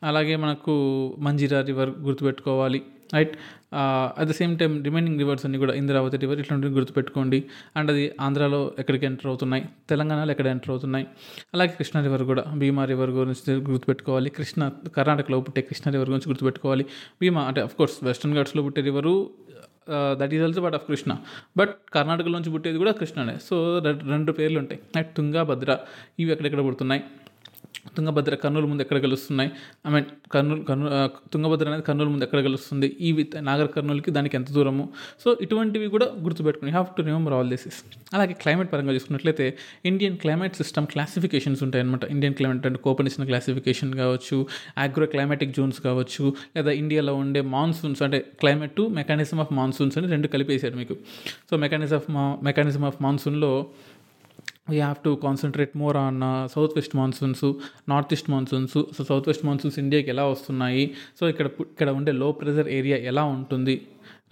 అలాగే 0.02 0.36
మనకు 0.36 0.74
మంజీరా 1.18 1.60
రివర్ 1.70 1.90
గుర్తుపెట్టుకోవాలి. 2.06 2.82
Right 3.14 3.34
at 4.18 4.28
the 4.28 4.32
same 4.32 4.58
time 4.58 4.72
remaining 4.82 5.18
rivers 5.18 5.44
అన్ని 5.46 5.58
కూడా 5.58 5.74
ఇంద్రావతి 5.74 6.16
రివర్ 6.16 6.40
ఇట్లాంటివి 6.40 6.72
గుర్తుపెట్టుకోండి. 6.72 7.44
అండ్ 7.76 7.90
అది 7.90 8.04
ఆంధ్రాలో 8.20 8.60
ఎక్కడికి 8.78 9.06
ఎంటర్ 9.06 9.26
అవుతున్నాయి? 9.26 9.64
తెలంగాణలో 9.90 10.30
ఎక్కడ 10.30 10.46
ఎంటర్ 10.46 10.70
అవుతున్నాయి? 10.70 11.06
అలాగే 11.54 11.72
కృష్ణా 11.78 12.02
రివర్ 12.02 12.22
కూడా 12.22 12.44
భీమా 12.56 12.84
రివర్ 12.84 13.10
గురించి 13.10 13.54
గుర్తుపెట్టుకోవాలి. 13.70 14.30
కృష్ణ 14.30 14.70
కర్ణాటకలో 14.96 15.40
పుట్టే 15.40 15.60
కృష్ణా 15.60 15.92
రివర్ 15.92 16.10
గురించి 16.10 16.30
గుర్తుపెట్టుకోవాలి. 16.30 16.86
భీమా 17.20 17.42
అంటే 17.42 17.60
అఫ్కోర్స్ 17.60 18.04
వెస్టర్న్ 18.04 18.36
ఘాట్స్లో 18.36 18.62
పుట్టే 18.62 18.82
river 18.82 19.30
that 20.20 20.32
is 20.34 20.42
also 20.42 20.60
part 20.62 20.76
of 20.76 20.86
Krishna. 20.88 21.16
But 21.56 21.74
కర్ణాటకలోంచి 21.92 22.50
పుట్టేది 22.52 22.78
కూడా 22.78 22.92
కృష్ణనే. 22.92 23.36
సో 23.48 23.78
రెండు 23.84 24.32
పేర్లు 24.32 24.58
ఉంటాయి. 24.58 24.80
రైట్ 24.96 25.16
తుంగా 25.16 25.42
భద్ర 25.42 25.78
ఇవి 26.18 26.32
ఎక్కడెక్కడ 26.32 26.64
పుడుతున్నాయి? 26.64 27.02
తుంగభద్ర 27.96 28.34
కర్నూలు 28.34 28.66
ముందు 28.66 28.82
ఎక్కడ 28.82 29.02
కలుస్తున్నాయి 29.02 29.50
ఐ 29.86 29.90
మీన్ 29.90 30.04
కర్నూలు 30.32 30.62
కర్నూలు 30.62 30.90
తుంగభద్ర 31.28 31.68
అనేది 31.68 31.82
కర్నూలు 31.82 32.10
ముందు 32.10 32.24
ఎక్కడ 32.24 32.44
కలుస్తుంది 32.44 32.96
ఈ 33.00 33.12
విత్ 33.12 33.44
నాగర్ 33.44 33.68
కర్నూలుకి 33.68 34.10
దానికి 34.10 34.36
ఎంత 34.36 34.50
దూరము? 34.50 34.88
సో 35.24 35.38
ఇటువంటివి 35.40 35.88
కూడా 35.88 36.06
గుర్తుపెట్టుకుని 36.06 36.70
have 36.70 36.86
to 36.96 37.02
remember 37.02 37.34
all 37.34 37.48
these 37.48 37.84
అలాగే 38.14 38.32
క్లైమేట్ 38.32 38.72
పరంగా 38.72 38.92
చూసుకున్నట్లయితే 38.92 39.58
ఇండియన్ 39.84 40.16
క్లైమేట్ 40.16 40.56
సిస్టమ్ 40.56 40.86
క్లాసిఫికేషన్స్ 40.86 41.62
ఉంటాయి 41.62 41.84
అనమాట 41.84 42.04
ఇండియన్ 42.04 42.34
క్లైమేట్ 42.34 42.66
అంటే 42.66 42.78
కోపనిసిన 42.78 43.24
క్లాసిఫికేషన్ 43.24 43.94
కావచ్చు 43.94 44.46
ఆగ్రో 44.78 45.06
క్లైమాటిక్ 45.06 45.52
జోన్స్ 45.52 45.80
కావచ్చు 45.80 46.34
లేదా 46.56 46.70
ఇండియాలో 46.70 47.14
ఉండే 47.14 47.40
మాన్సూన్స్ 47.40 48.02
అంటే 48.02 48.18
climate 48.40 48.76
to 48.76 48.82
mechanism 48.82 49.40
of 49.40 49.52
monsoons 49.52 49.98
అని 49.98 50.06
రెండు 50.06 50.28
కలిపేశారు 50.28 50.76
మీకు. 50.76 50.96
సో 51.50 51.56
మెకానిజం 51.56 51.96
ఆఫ్ 51.96 52.10
మా 52.10 52.38
mechanism 52.42 52.84
of 52.84 53.02
మాన్సూన్లో 53.02 53.66
we 54.70 54.76
have 54.80 54.96
to 55.04 55.10
concentrate 55.24 55.76
more 55.76 55.96
on 55.96 56.20
south 56.54 56.72
west 56.76 56.94
monsoons 56.96 57.44
north 57.88 58.12
east 58.14 58.30
monsoons 58.30 58.78
so 58.96 59.04
south 59.10 59.28
west 59.28 59.44
monsoons 59.46 59.78
ఇండియాకి 59.78 60.10
ఎలా 60.14 60.24
వస్తున్నాయి? 60.26 60.94
సో 61.20 61.28
ఇక్కడ 61.28 61.46
ఇక్కడ 61.72 61.90
ఉండే 61.90 62.12
లో 62.12 62.32
ప్రెజర్ 62.32 62.68
ఏరియా 62.68 62.96
ఎలా 62.96 63.24
ఉంటుంది? 63.24 63.76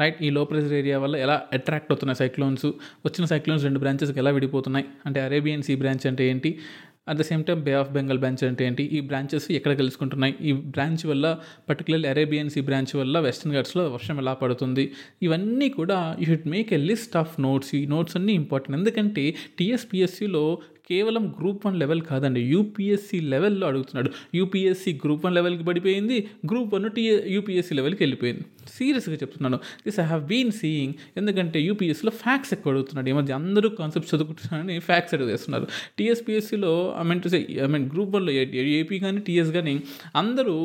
రైట్ 0.00 0.18
ఈ 0.22 0.30
లో 0.30 0.44
ప్రెజర్ 0.44 0.72
ఏరియా 0.72 0.98
వల్ల 0.98 1.16
ఎలా 1.16 1.36
అట్రాక్ట్ 1.52 1.90
అవుతున్నాయి 1.92 2.16
సైక్లోన్స్ 2.16 2.66
వచ్చిన 3.06 3.24
సైక్లోన్స్ 3.24 3.64
రెండు 3.64 3.78
బ్రాంచెస్కి 3.78 4.18
ఎలా 4.18 4.30
విడిపోతున్నాయి? 4.30 4.86
అంటే 5.06 5.20
అరేబియన్ 5.20 5.62
సీ 5.62 5.74
బ్రాంచ్ 5.74 6.06
అంటే 6.06 6.24
ఏంటి? 6.30 6.58
At 7.06 7.18
the 7.20 7.24
same 7.28 7.42
time 7.44 7.58
bay 7.66 7.72
of 7.80 7.90
Bengal 7.96 8.18
branch 8.20 8.42
అంటే 8.48 8.62
ఏంటి? 8.66 8.84
ఈ 8.96 9.00
బ్రాంచెస్ 9.08 9.46
ఎక్కడ 9.52 9.72
కలుసుకుంటున్నాయి? 9.80 10.34
ఈ 10.48 10.52
బ్రాంచ్ 10.74 11.02
వల్ల 11.10 11.26
పర్టికులర్లీ 11.68 12.08
అరేబియన్స్ 12.08 12.54
ఈ 12.58 12.62
బ్రాంచ్ 12.68 12.92
వల్ల 12.96 13.18
వెస్టర్న్ 13.18 13.54
ఘాట్స్లో 13.56 13.82
వర్షం 13.96 14.18
ఎలా 14.22 14.34
పడుతుంది? 14.42 14.84
ఇవన్నీ 15.22 15.68
కూడా 15.78 15.98
you 16.20 16.26
should 16.30 16.48
make 16.54 16.70
a 16.72 16.80
list 16.90 17.16
of 17.22 17.34
notes 17.40 17.72
ఈ 17.74 17.86
నోట్స్ 17.86 18.16
అన్నీ 18.20 18.34
ఇంపార్టెంట్ 18.42 18.76
ఎందుకంటే 18.80 19.24
టీఎస్పిఎస్సిలో 19.58 20.44
కేవలం 20.90 21.24
గ్రూప్ 21.38 21.62
వన్ 21.66 21.76
లెవెల్ 21.82 22.02
కాదండి 22.10 22.40
యూపీఎస్సీ 22.54 23.18
లెవెల్లో 23.32 23.64
అడుగుతున్నాడు. 23.70 24.10
యూపీఎస్సీ 24.38 24.92
గ్రూప్ 25.02 25.22
వన్ 25.26 25.34
లెవెల్కి 25.38 25.64
పడిపోయింది 25.68 26.16
గ్రూప్ 26.50 26.70
వన్ 26.74 26.86
టీ 26.96 27.02
యూపీఎస్సీ 27.36 27.74
లెవెల్కి 27.78 28.02
వెళ్ళిపోయింది. 28.04 28.44
సీరియస్గా 28.76 29.16
చెప్తున్నాను 29.22 29.58
this 29.86 29.98
I 30.02 30.04
have 30.10 30.22
been 30.32 30.52
seeing 30.60 30.94
ఎందుకంటే 31.20 31.58
యూపీఎస్సీలో 31.68 32.12
ఫ్యాక్స్ 32.24 32.52
ఎక్కువ 32.56 32.72
అడుగుతున్నాడు. 32.74 33.08
ఈ 33.12 33.14
మధ్య 33.18 33.34
అందరూ 33.40 33.68
కాన్సెప్ట్స్ 33.80 34.12
చదువుకుంటున్నారని 34.14 34.76
ఫ్యాక్స్ 34.88 35.14
అడుగుతున్నారు 35.18 35.66
టీఎస్పిఎస్సిలో 35.98 36.72
I 37.00 37.04
mean 37.10 37.22
to 37.26 37.30
say 37.34 37.40
I 37.66 37.68
mean 37.74 37.86
group 37.94 38.12
వన్లో 38.16 38.32
ఏపీ 38.80 38.98
కానీ 39.04 39.20
టీఎస్ 39.28 39.52
కానీ 39.58 39.74
అందరూ 40.22 40.56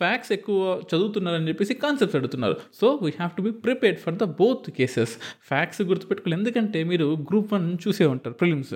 ఫ్యాక్స్ 0.00 0.32
ఎక్కువ 0.38 0.58
చదువుతున్నారని 0.90 1.48
చెప్పేసి 1.52 1.74
కాన్సెప్ట్స్ 1.84 2.18
అడుగుతున్నారు. 2.20 2.56
So 2.80 2.86
we 3.02 3.12
have 3.20 3.32
to 3.38 3.42
be 3.48 3.52
prepared 3.66 3.98
for 4.04 4.18
the 4.22 4.26
both 4.42 4.68
cases 4.78 5.14
facts 5.50 5.82
గుర్తుపెట్టుకోవాలి 5.82 6.36
ఎందుకంటే 6.40 6.78
మీరు 6.92 7.08
గ్రూప్ 7.30 7.52
వన్ 7.54 7.66
చూసే 7.86 8.06
ఉంటారు 8.14 8.34
ప్రిలిమ్స్ 8.42 8.74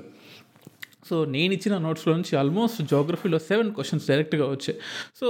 సో 1.09 1.15
నేను 1.35 1.51
ఇచ్చిన 1.57 1.77
నోట్స్లో 1.87 2.11
నుంచి 2.17 2.33
ఆల్మోస్ట్ 2.41 2.79
జోగ్రఫీలో 2.93 3.39
సెవెన్ 3.49 3.69
క్వశ్చన్స్ 3.77 4.07
డైరెక్ట్గా 4.11 4.47
వచ్చాయి. 4.55 4.77
So 5.19 5.27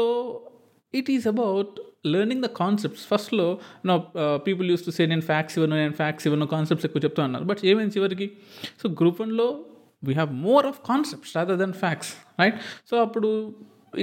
it 0.94 1.10
is 1.16 1.28
about 1.34 1.74
learning 2.14 2.44
the 2.46 2.50
concepts 2.62 3.04
ఫస్ట్లో 3.12 3.48
నా 3.90 3.94
పీపుల్ 4.48 4.68
యూస్ 4.72 4.84
టు 4.88 4.92
సే 4.98 5.04
నేను 5.14 5.26
ఫ్యాక్స్ 5.32 5.56
ఇవ్వను 5.58 5.76
నేను 5.84 5.96
ఫ్యాక్స్ 6.02 6.26
ఇవ్వను 6.28 6.48
కాన్సెప్ట్స్ 6.56 6.86
ఎక్కువ 6.90 7.02
చెప్తా 7.06 7.22
అన్నారు. 7.28 7.46
బట్ 7.52 7.62
ఏమైంది 7.72 7.96
చివరికి? 7.98 8.28
సో 8.82 8.86
గ్రూప్ 9.02 9.22
వన్లో 9.24 9.48
we 10.08 10.14
have 10.20 10.32
more 10.48 10.66
of 10.72 10.80
concepts 10.90 11.34
rather 11.38 11.60
than 11.64 11.76
facts 11.84 12.12
right 12.42 12.58
so 12.90 12.96
అప్పుడు 13.06 13.30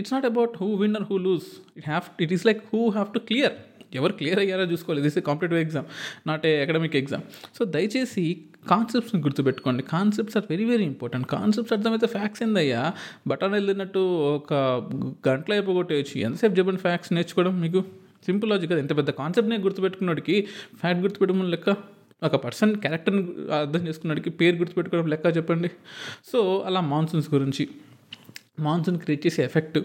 it's 0.01 0.13
not 0.15 0.27
about 0.33 0.53
who 0.63 0.69
win 0.83 0.97
or 1.01 1.07
who 1.11 1.19
lose 1.29 1.49
it 1.79 1.87
have 1.93 2.07
it 2.25 2.33
is 2.37 2.47
like 2.51 2.63
who 2.73 2.83
have 2.97 3.09
to 3.17 3.23
clear 3.31 3.57
ఎవరు 3.95 4.13
clear 4.13 4.39
అయ్యారో 4.39 4.63
చూసుకోవాలి. 4.63 5.03
This 5.03 5.19
a 5.19 5.21
competitive 5.21 5.61
exam 5.61 5.87
not 6.27 6.47
a 6.47 6.63
academic 6.63 6.97
exam 6.97 7.23
so 7.59 7.65
దయచేసి 7.65 8.41
కాన్సెప్ట్స్ని 8.71 9.23
గుర్తుపెట్టుకోండి. 9.23 9.83
Concepts 9.83 10.37
are 10.37 10.47
very 10.51 10.65
very 10.65 10.85
important 10.85 11.27
concepts 11.27 11.73
అర్థమైతే 11.73 12.07
facts 12.07 12.43
ఏందయ్యా? 12.43 12.93
Button 13.27 13.53
వెళ్ళినట్టు 13.53 13.99
ఒక 14.37 14.55
గంటలో 15.29 15.55
అయిపోగొట్టేయచ్చు. 15.55 16.21
ఎంతసేపు 16.21 16.55
చెప్పండి 16.59 16.81
ఫ్యాక్స్ 16.81 17.13
నేర్చుకోవడం 17.13 17.61
మీకు? 17.61 17.85
సింపుల్ 18.25 18.51
లాజిక్ 18.51 18.73
కదా. 18.73 18.81
ఎంత 18.81 18.97
పెద్ద 18.97 19.11
కాన్సెప్ట్నే 19.11 19.57
గుర్తుపెట్టుకున్నోడికి 19.57 20.49
ఫ్యాక్ట్ 20.75 21.03
గుర్తుపెట్టడం 21.03 21.51
లెక్క 21.51 21.77
ఒక 22.23 22.37
పర్సన్ 22.37 22.77
క్యారెక్టర్ని 22.77 23.23
అర్థం 23.55 23.89
చేసుకున్నోడికి 23.89 24.31
పేరు 24.31 24.57
గుర్తుపెట్టుకోవడం 24.57 25.09
లెక్క 25.09 25.37
చెప్పండి. 25.37 25.71
సో 26.33 26.63
అలా 26.67 26.81
మాన్సూన్స్ 26.81 27.35
గురించి. 27.35 27.69
మాన్సూన్ 28.61 28.99
క్రియేట్ 28.99 29.27
చేసే 29.27 29.45
ఎఫెక్ట్ 29.45 29.79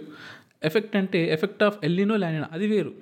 ఎఫెక్ట్ 0.64 0.96
అంటే 0.96 1.34
effect 1.34 1.64
of 1.64 1.78
El Nino 1.84 2.16
La Nina 2.16 2.46
అది 2.52 2.68
వేరు. 2.68 2.94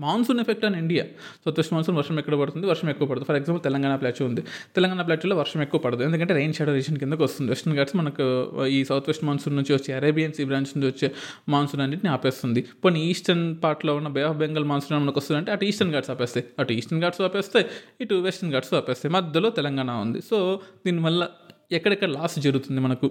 Monsoon 0.00 0.40
effect 0.40 0.64
on 0.64 0.76
India. 0.76 1.04
So 1.44 1.50
west 1.50 1.72
monsoon 1.72 1.96
వర్షం 1.96 2.18
ఎక్కడ 2.18 2.34
పడుతుంది? 2.34 2.66
వర్షం 2.66 2.90
ఎక్కువ 2.90 3.06
పడుతుంది. 3.06 3.26
ఫర్ 3.26 3.36
ఎగ్జాంపుల్ 3.36 3.64
తెలంగాణ 3.64 3.96
ప్లాచ్ 3.96 4.22
ఉంది. 4.22 4.40
తెలంగాణ 4.76 5.02
ప్లాచోలో 5.02 5.36
వర్షం 5.36 5.62
ఎక్కువ 5.62 5.80
పడదు. 5.80 6.02
ఎందుకంటే 6.02 6.34
రెయిన్ 6.34 6.52
షాడో 6.52 6.74
రీజన్ 6.74 6.96
కిందకు 6.96 7.24
వస్తుంది. 7.24 7.50
వెస్టర్న్ 7.50 7.76
ఘాట్స్ 7.76 7.96
మనకు 7.96 8.52
ఈ 8.66 8.84
సౌత్ 8.84 9.04
వెస్ట్ 9.08 9.24
మాన్సూన్ 9.24 9.56
నుంచి 9.56 9.74
వచ్చే 9.74 9.94
అరేబియన్ 9.94 10.32
సీ 10.32 10.44
బ్రాంచ్ 10.44 10.78
నుంచి 10.78 10.88
వచ్చే 10.88 11.12
మాన్సూన్ 11.48 11.82
అన్నింటిని 11.82 12.12
ఆపేస్తుంది. 12.12 12.64
పోనీ 12.84 13.00
ఈస్టర్న్ 13.10 13.56
పార్ట్లో 13.64 13.96
ఉన్న 13.96 14.08
బే 14.08 14.22
ఆఫ్ 14.22 14.36
బెంగాల్ 14.36 14.64
మాన్సూన్ 14.64 15.02
మనకు 15.02 15.18
వస్తుందంటే 15.20 15.52
అటు 15.52 15.64
ఈస్టర్న్ 15.64 15.94
ఘాట్స్ 15.94 16.10
ఆపేస్తాయి. 16.10 16.46
అటు 16.58 16.72
ఈస్టర్న్ 16.72 17.02
ఘాట్స్ 17.02 17.20
ఆపేస్తాయి. 17.20 17.66
ఇటు 18.00 18.14
వెస్టర్న్ 18.14 18.52
ఘాట్స్ 18.52 18.74
ఆపేస్తాయి. 18.74 19.14
మధ్యలో 19.14 19.50
తెలంగాణ 19.50 19.90
ఉంది. 19.90 20.22
సో 20.22 20.60
దీనివల్ల 20.86 21.28
ఎక్కడెక్కడ 21.72 22.08
లాస్ 22.08 22.38
జరుగుతుంది 22.38 22.80
మనకు? 22.80 23.10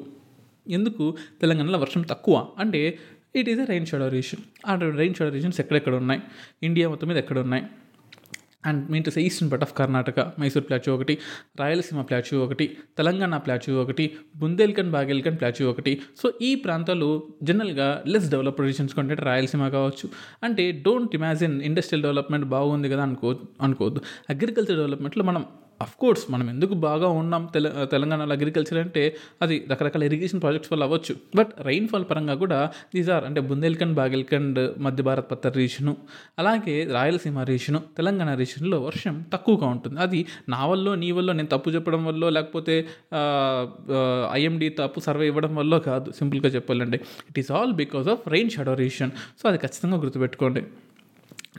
ఎందుకు? 0.68 1.18
తెలంగాణలో 1.42 1.80
వర్షం 1.80 2.02
తక్కువ. 2.02 2.48
అంటే 2.60 3.00
it 3.38 3.50
is 3.50 3.60
a 3.60 3.64
rain 3.64 3.86
shadow 3.86 4.08
region 4.08 4.42
ఆ 4.68 4.80
రైన్ 4.98 5.14
షాడో 5.14 5.32
రీజన్స్ 5.32 5.60
ఎక్కడెక్కడ 5.60 5.96
ఉన్నాయి? 5.96 6.22
ఇండియా 6.64 6.90
మొత్తం 6.90 7.08
మీద 7.08 7.18
ఎక్కడ 7.18 7.40
ఉన్నాయి? 7.40 7.64
And 8.66 8.92
mean 8.92 9.04
to 9.04 9.10
say 9.10 9.22
eastern 9.22 9.52
part 9.52 9.64
of 9.64 9.78
Karnataka 9.78 10.20
Mysore 10.20 10.64
plateau 10.64 10.96
ఒకటి 10.96 11.18
రాయలసీమ 11.60 12.02
ప్లాచూ 12.02 12.40
ఒకటి 12.40 12.78
తెలంగాణ 12.98 13.38
ప్లాచూ 13.38 13.82
ఒకటి 13.82 14.18
బుందేల్ఖండ్ 14.36 14.92
బాగేల్ఖండ్ 14.92 15.40
ప్లాచూ 15.40 15.70
ఒకటి. 15.70 16.02
సో 16.24 16.34
ఈ 16.42 16.56
ప్రాంతాలు 16.56 17.28
జనరల్గా 17.44 18.04
లెస్ 18.08 18.30
డెవలప్డ్ 18.30 18.66
రీజన్స్ 18.66 18.96
కంటే 18.96 19.14
రాయలసీమ 19.14 19.68
కావచ్చు. 19.68 20.10
అంటే 20.44 20.72
డోంట్ 20.72 21.16
ఇమాజిన్ 21.16 21.62
ఇండస్ట్రియల్ 21.62 22.04
డెవలప్మెంట్ 22.04 22.46
బాగుంది 22.46 22.90
కదా 22.90 23.04
అనుకో 23.04 23.40
అనుకోవద్దు. 23.62 24.02
అగ్రికల్చర్ 24.30 24.78
డెవలప్మెంట్లో 24.78 25.24
మనం 25.24 25.46
కోర్స్ 26.02 26.24
మనం 26.34 26.48
ఎందుకు 26.50 26.74
బాగా 26.86 27.08
ఉన్నాం? 27.20 27.44
తెల 27.54 27.68
తెలంగాణలో 27.92 28.34
అగ్రికల్చర్ 28.38 28.80
అంటే 28.84 29.04
అది 29.44 29.56
రకరకాల 29.72 30.04
ఇరిగేషన్ 30.10 30.42
ప్రాజెక్ట్స్ 30.44 30.72
వల్ల 30.74 30.84
అవ్వచ్చు. 30.88 31.14
బట్ 31.38 31.52
రైన్ఫాల్ 31.68 32.06
పరంగా 32.12 32.36
కూడా 32.44 32.60
దీస్ 32.96 33.10
ఆర్ 33.16 33.26
అంటే 33.30 33.42
బుందేల్ఖండ్ 33.50 33.96
బాగేల్ఖండ్ 34.00 34.60
మధ్య 34.86 35.04
భారత్ 35.10 35.28
పత్తర్ 35.32 35.56
రీజను 35.62 35.94
అలాగే 36.40 36.76
రాయలసీమ 36.96 37.44
రీజను 37.52 37.82
తెలంగాణ 37.98 38.34
రీజన్లో 38.42 38.80
వర్షం 38.88 39.18
తక్కువగా 39.34 39.70
ఉంటుంది. 39.76 40.00
అది 40.06 40.22
నా 40.56 40.62
వల్ల 40.72 40.96
నీ 41.04 41.12
వల్ల 41.20 41.32
నేను 41.40 41.52
తప్పు 41.56 41.70
చెప్పడం 41.76 42.04
వల్ల 42.10 42.30
లేకపోతే 42.38 42.78
ఐఎండి 44.40 44.70
తప్పు 44.82 45.00
సర్వే 45.08 45.28
ఇవ్వడం 45.34 45.56
వల్ల 45.56 45.78
కాదు. 45.90 46.10
సింపుల్గా 46.20 46.52
చెప్పాలంటే. 46.58 47.00
It 47.30 47.40
is 47.44 47.52
all 47.60 47.74
because 47.84 48.10
of 48.16 48.26
rain 48.36 48.52
shadow 48.58 48.76
region 48.84 49.14
so 49.42 49.46
అది 49.50 49.62
ఖచ్చితంగా 49.66 49.98
గుర్తుపెట్టుకోండి. 50.04 50.64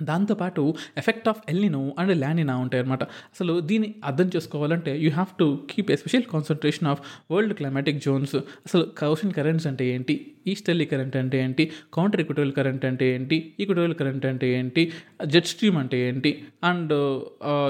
దాంతోపాటు 0.05 0.75
effect 0.97 1.29
of 1.29 1.43
El Nino 1.49 1.95
and 1.99 2.17
La Nina 2.17 2.57
ఉంటాయి 2.57 2.83
అనమాట 2.83 3.05
అసలు 3.05 3.61
దీన్ని 3.61 3.95
అర్థం 4.05 4.31
చేసుకోవాలంటే 4.37 4.99
you 4.99 5.11
have 5.11 5.39
to 5.39 5.59
keep 5.71 5.91
special 5.91 6.23
concentration 6.23 6.89
of 6.89 7.01
world 7.31 7.55
climatic 7.55 8.05
zones 8.05 8.35
అసలు 8.37 8.85
కౌషన్ 8.99 9.33
కరెంట్స్ 9.33 9.67
అంటే 9.67 9.87
ఏంటి? 9.87 10.35
ఈస్టర్లీ 10.47 10.85
కరెంట్ 10.85 11.17
అంటే 11.17 11.39
ఏంటి? 11.43 11.71
కౌంటర్ 11.93 12.21
ఈక్వటోరియల్ 12.21 12.55
కరెంట్ 12.55 12.85
అంటే 12.85 13.15
ఏంటి? 13.15 13.55
ఈక్వటోరియల్ 13.61 13.95
కరెంట్ 13.95 14.27
అంటే 14.27 14.59
ఏంటి? 14.59 14.93
జెట్ 15.27 15.47
స్ట్రీమ్ 15.47 15.77
అంటే 15.77 16.09
ఏంటి? 16.09 16.45
And 16.65 16.93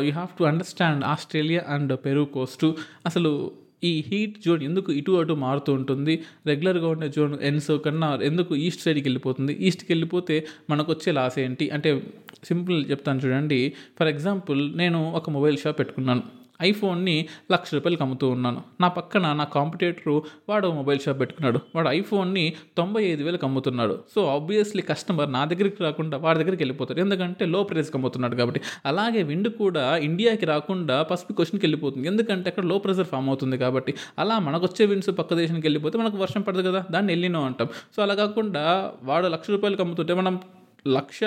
you 0.07 0.13
have 0.13 0.39
to 0.39 0.45
understand 0.45 1.05
Australia 1.05 1.65
and 1.69 1.99
Peru 2.05 2.25
coast 2.25 2.77
అసలు 3.07 3.51
ఈ 3.85 4.05
హీట్ 4.09 4.39
జోన్ 4.45 4.63
ఎందుకు 4.63 4.93
ఇటు 4.93 5.13
అటు 5.13 5.33
మారుతూ 5.33 5.73
ఉంటుంది? 5.73 6.23
రెగ్యులర్గా 6.47 6.89
ఉండే 6.89 7.09
జోన్ 7.09 7.39
ఎన్స్ 7.43 7.71
కన్నా 7.85 8.19
ఎందుకు 8.23 8.55
ఈస్ట్ 8.57 8.83
సైడ్కి 8.83 9.05
వెళ్ళిపోతుంది? 9.05 9.53
ఈస్ట్కి 9.53 9.93
వెళ్ళిపోతే 9.93 10.47
మనకు 10.71 10.93
వచ్చే 10.93 11.13
లాస్ 11.13 11.39
ఏంటి? 11.39 11.71
అంటే 11.71 12.03
సింపుల్ 12.45 12.91
చెప్తాను 12.91 13.21
చూడండి. 13.21 13.73
ఫర్ 13.99 14.09
ఎగ్జాంపుల్ 14.09 14.79
నేను 14.79 15.13
ఒక 15.13 15.31
మొబైల్ 15.31 15.59
షాప్ 15.59 15.79
పెట్టుకున్నాను. 15.79 16.38
ఐఫోన్ని 16.63 17.29
లక్ష 17.53 17.75
రూపాయలకి 17.75 18.03
అమ్ముతూ 18.03 18.29
ఉన్నాను. 18.29 18.63
నా 18.81 18.89
పక్కన 18.89 19.33
నా 19.33 19.45
కాంపిటేటరు 19.45 20.23
వాడు 20.49 20.69
మొబైల్ 20.69 20.99
షాప్ 21.01 21.21
పెట్టుకున్నాడు. 21.21 21.59
వాడు 21.75 21.89
ఐఫోన్ని 21.89 22.53
తొంభై 22.77 23.05
ఐదు 23.05 23.23
వేలకు 23.23 23.47
అమ్ముతున్నాడు. 23.47 23.99
సో 24.15 24.27
ఆబ్వియస్లీ 24.27 24.83
కస్టమర్ 24.83 25.33
నా 25.33 25.45
దగ్గరికి 25.45 25.83
రాకుండా 25.83 26.19
వాడి 26.19 26.39
దగ్గరికి 26.39 26.63
వెళ్ళిపోతారు 26.63 27.01
ఎందుకంటే 27.01 27.47
లో 27.47 27.63
ప్రైస్కి 27.63 27.97
అమ్ముతున్నాడు 27.97 28.37
కాబట్టి. 28.37 28.61
అలాగే 28.87 29.23
విండ్ 29.23 29.49
కూడా 29.49 29.97
ఇండియాకి 29.97 30.47
రాకుండా 30.47 31.03
పసిఫిక్ 31.03 31.37
క్వశ్చన్కి 31.37 31.67
వెళ్ళిపోతుంది. 31.67 32.09
ఎందుకంటే 32.09 32.51
అక్కడ 32.51 32.65
లో 32.65 32.79
ప్రెజర్ 32.79 33.07
ఫామ్ 33.07 33.29
అవుతుంది 33.29 33.59
కాబట్టి. 33.59 33.95
అలా 34.19 34.39
మనకు 34.39 34.65
వచ్చే 34.65 34.87
విండ్స్ 34.87 35.19
పక్క 35.19 35.35
దేశానికి 35.35 35.67
వెళ్ళిపోతే 35.67 35.99
మనకు 35.99 36.17
వర్షం 36.17 36.41
పడదు 36.41 36.63
కదా. 36.71 36.85
దాన్ని 36.91 37.13
వెళ్ళినో 37.13 37.45
అంటాం. 37.45 37.69
సో 37.97 38.03
అలా 38.03 38.15
కాకుండా 38.15 38.93
వాడు 39.03 39.27
లక్ష 39.27 39.51
రూపాయలకి 39.51 39.83
అమ్ముతుంటే 39.83 40.15
మనం 40.15 40.41
లక్ష 40.89 41.21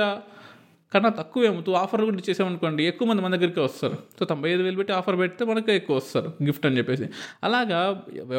కన్నా 0.94 1.10
తక్కువ 1.10 1.44
ఏమవుతూ 1.44 1.72
ఆఫర్ 1.72 2.02
కూడా 2.02 2.18
ఇచ్చేసామనుకోండి 2.18 2.84
ఎక్కువ 2.84 3.08
మంది 3.08 3.22
మన 3.22 3.36
దగ్గరికి 3.36 3.60
వస్తారు. 3.60 3.98
సో 4.20 4.26
తొంభై 4.26 4.50
ఐదు 4.50 4.62
వేలు 4.62 4.76
పెట్టి 4.76 4.94
ఆఫర్ 4.94 5.18
పెడితే 5.20 5.46
మనకే 5.46 5.76
ఎక్కువ 5.76 5.96
వస్తారు 5.96 6.34
గిఫ్ట్ 6.44 6.66
అని 6.66 6.78
చెప్పేసి. 6.78 7.06
అలాగా 7.44 7.80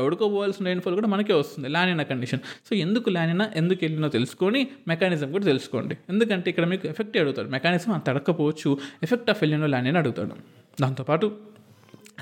ఎవరికో 0.01 0.29
పోవాల్సిన 0.29 0.67
రైన్ఫాల్ 0.67 0.95
కూడా 0.95 1.09
మనకే 1.09 1.35
వస్తుంది 1.35 1.69
లానినా 1.69 2.03
కండిషన్ 2.03 2.43
సో 2.69 2.75
ఎందుకు 2.77 3.11
లానినా 3.11 3.51
ఎందుకు 3.57 3.81
వెళ్ళినో 3.85 4.09
తెలుసుకొని 4.09 4.69
మెకానిజం 4.89 5.33
కూడా 5.33 5.45
తెలుసుకోండి. 5.45 5.97
ఎందుకంటే 6.09 6.51
ఇక్కడ 6.51 6.65
మీకు 6.65 6.87
ఎఫెక్ట్ 6.89 7.17
అడుగుతాడు. 7.17 7.49
మెకానిజం 7.49 7.93
అంత 7.93 8.09
అడగకపోవచ్చు 8.11 8.79
effect 9.03 9.31
of 9.31 9.43
El Nino 9.43 9.67
La Nina 9.67 9.99
అడుగుతాడు. 9.99 10.37
దాంతోపాటు 10.81 11.52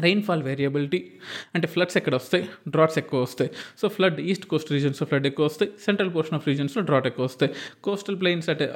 రెయిన్ఫాల్ 0.06 0.42
వేరియబిలిటీ 0.48 1.00
అంటే 1.54 1.66
ఫ్లడ్స్ 1.74 1.96
ఎక్కడ 2.00 2.14
వస్తాయి? 2.20 2.44
డ్రాట్స్ 2.74 2.98
ఎక్కువ 3.02 3.18
వస్తాయి. 3.26 3.50
సో 3.80 3.88
ఫ్లడ్ 3.96 4.18
ఈస్ట్ 4.30 4.46
కోస్ట్ 4.52 4.70
రీజన్స్లో 4.76 5.06
ఫ్లడ్ 5.10 5.26
ఎక్కువ 5.30 5.44
వస్తాయి. 5.50 5.70
సెంట్రల్ 5.86 6.10
పోర్షన్ 6.16 6.36
ఆఫ్ 6.38 6.46
రీజన్స్లో 6.50 6.82
డ్రాట్ 6.90 7.06
ఎక్కువ 7.10 7.24
వస్తాయి. 7.30 7.50
కోస్టల్ 7.88 8.18
ప్లెయిన్స్ 8.22 8.48
అంటే 8.54 8.66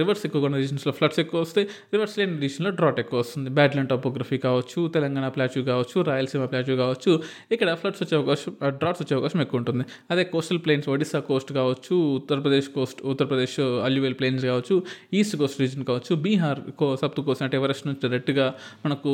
రివర్స్ 0.00 0.24
ఎక్కువ 0.28 0.48
ఉన్న 0.48 0.58
రీజన్స్లో 0.64 0.94
ఫ్లడ్స్ 0.98 1.20
ఎక్కువ 1.24 1.40
వస్తాయి. 1.46 1.66
రివర్స్ 1.94 2.16
లేని 2.20 2.36
రీజన్లో 2.44 2.72
డ్రాట్ 2.80 2.98
ఎక్కువ 3.04 3.18
వస్తుంది. 3.24 3.48
బ్యాడ్లాండ్ 3.58 3.90
టోపోగ్రఫీ 3.94 4.38
కావచ్చు 4.46 4.80
తెలంగాణ 4.96 5.28
ప్లాచ్యూ 5.36 5.62
కావచ్చు 5.70 5.96
రాయలసీమ 6.10 6.44
ప్లాచ్యూ 6.52 6.76
కావచ్చు 6.84 7.12
ఇక్కడ 7.54 7.68
ఫ్లడ్స్ 7.82 8.02
వచ్చే 8.04 8.16
అవకాశం 8.20 8.52
డ్రాట్స్ 8.80 9.02
వచ్చే 9.04 9.14
అవకాశం 9.18 9.40
ఎక్కువ 9.44 9.60
ఉంటుంది. 9.62 9.84
అదే 10.12 10.24
కోస్టల్ 10.34 10.60
ప్లెయిన్స్ 10.66 10.88
ఒడిశా 10.94 11.20
కోస్ట్ 11.30 11.50
కావచ్చు 11.60 11.94
Uttar Pradesh 12.18 12.68
coast 12.76 13.00
Uttar Pradesh 13.12 13.56
alluvial 13.88 14.16
plains 14.20 14.44
కావచ్చు 14.50 14.74
ఈస్ట్ 15.18 15.36
కోస్ట్ 15.40 15.58
రీజన్ 15.62 15.84
కావచ్చు 15.90 16.12
బీహార్ 16.24 16.60
కో 16.80 16.86
సప్తు 17.02 17.20
కోస్ట్ 17.28 17.44
అంటే 17.46 17.56
ఎవరెస్ట్ 17.60 17.84
నుంచి 17.88 18.02
డైరెక్ట్గా 18.04 18.46
మనకు 18.84 19.10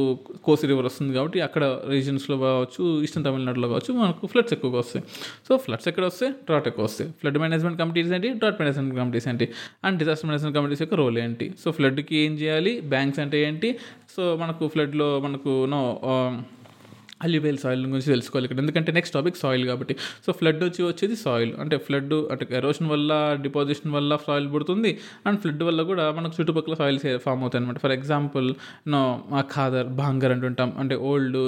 కోసి 0.47 0.65
రివర్ 0.71 0.87
వస్తుంది 0.91 1.13
కాబట్టి 1.19 1.39
అక్కడ 1.53 1.65
రీజన్స్లో 1.95 2.37
కావచ్చు 2.39 2.83
ఈస్టర్న్ 3.07 3.25
తమిళనాడులో 3.27 3.69
కావచ్చు 3.69 3.93
మనకు 3.95 4.27
ఫ్లడ్స్ 4.33 4.53
ఎక్కువగా 4.57 4.79
వస్తాయి. 4.79 5.03
సో 5.49 5.57
ఫ్లడ్స్ 5.65 5.89
ఎక్కడ 5.91 6.05
వస్తాయి? 6.11 6.31
డ్రాట్ 6.49 6.69
ఎక్కువ 6.69 6.85
వస్తాయి. 6.85 7.09
ఫ్లడ్ 7.21 7.39
మేనేజ్మెంట్ 7.39 7.79
కమిటీస్ 7.81 8.13
ఏంటి? 8.13 8.29
డ్రాట్ 8.41 8.59
మేనేజ్మెంట్ 8.61 8.95
కమిటీస్ 9.01 9.29
ఏంటి? 9.33 9.49
అండ్ 9.85 9.99
డిజాస్టర్ 10.03 10.29
మేనేజ్మెంట్ 10.29 10.57
కమిటీస్ 10.59 10.83
యొక్క 10.83 10.95
రోల్ 11.03 11.19
ఏంటి? 11.19 11.49
సో 11.65 11.71
ఫ్లడ్కి 11.71 12.17
ఏం 12.25 12.35
చేయాలి? 12.35 12.75
బ్యాంక్స్ 12.95 13.21
అంటే 13.25 13.41
ఏంటి? 13.49 13.71
సో 14.17 14.25
మనకు 14.43 14.67
ఫ్లడ్లో 14.69 15.11
మనకు 15.21 15.53
నో 15.75 15.83
um, 16.13 16.35
అల్యూవేల్ 17.27 17.59
సాయిల్ 17.65 17.81
గురించి 17.93 18.11
తెలుసుకోవాలి 18.15 18.47
ఇక్కడ. 18.49 18.61
ఎందుకంటే 18.65 18.91
నెక్స్ట్ 18.99 19.15
టాపిక్ 19.19 19.39
సాయిల్ 19.43 19.65
కాబట్టి. 19.71 19.97
సో 20.25 20.31
ఫ్లడ్ 20.41 20.63
వచ్చి 20.69 20.83
వచ్చేది 20.91 21.17
సాయిల్ 21.25 21.53
అంటే 21.63 21.77
ఫ్లడ్ 21.87 22.15
అంటే 22.33 22.47
ఎరోషన్ 22.61 22.89
వల్ల 22.95 23.13
డిపాజిషన్ 23.47 23.93
వల్ల 23.97 24.19
సాయిల్ 24.27 24.49
పుడుతుంది 24.55 24.93
అండ్ 25.27 25.39
ఫ్లడ్ 25.45 25.63
వల్ల 25.69 25.81
కూడా 25.91 26.07
మనకు 26.19 26.35
చుట్టుపక్కల 26.39 26.77
సాయిల్స్ 26.83 27.07
ఫామ్ 27.27 27.43
అవుతాయి 27.45 27.61
అనమాట 27.63 27.79
for 27.85 27.95
example 27.99 28.49
no 28.95 29.03
khadar 29.55 29.89
bhangar 30.03 30.35
అంటుంటాం. 30.37 30.73
అంటే 30.83 30.95
old 31.11 31.39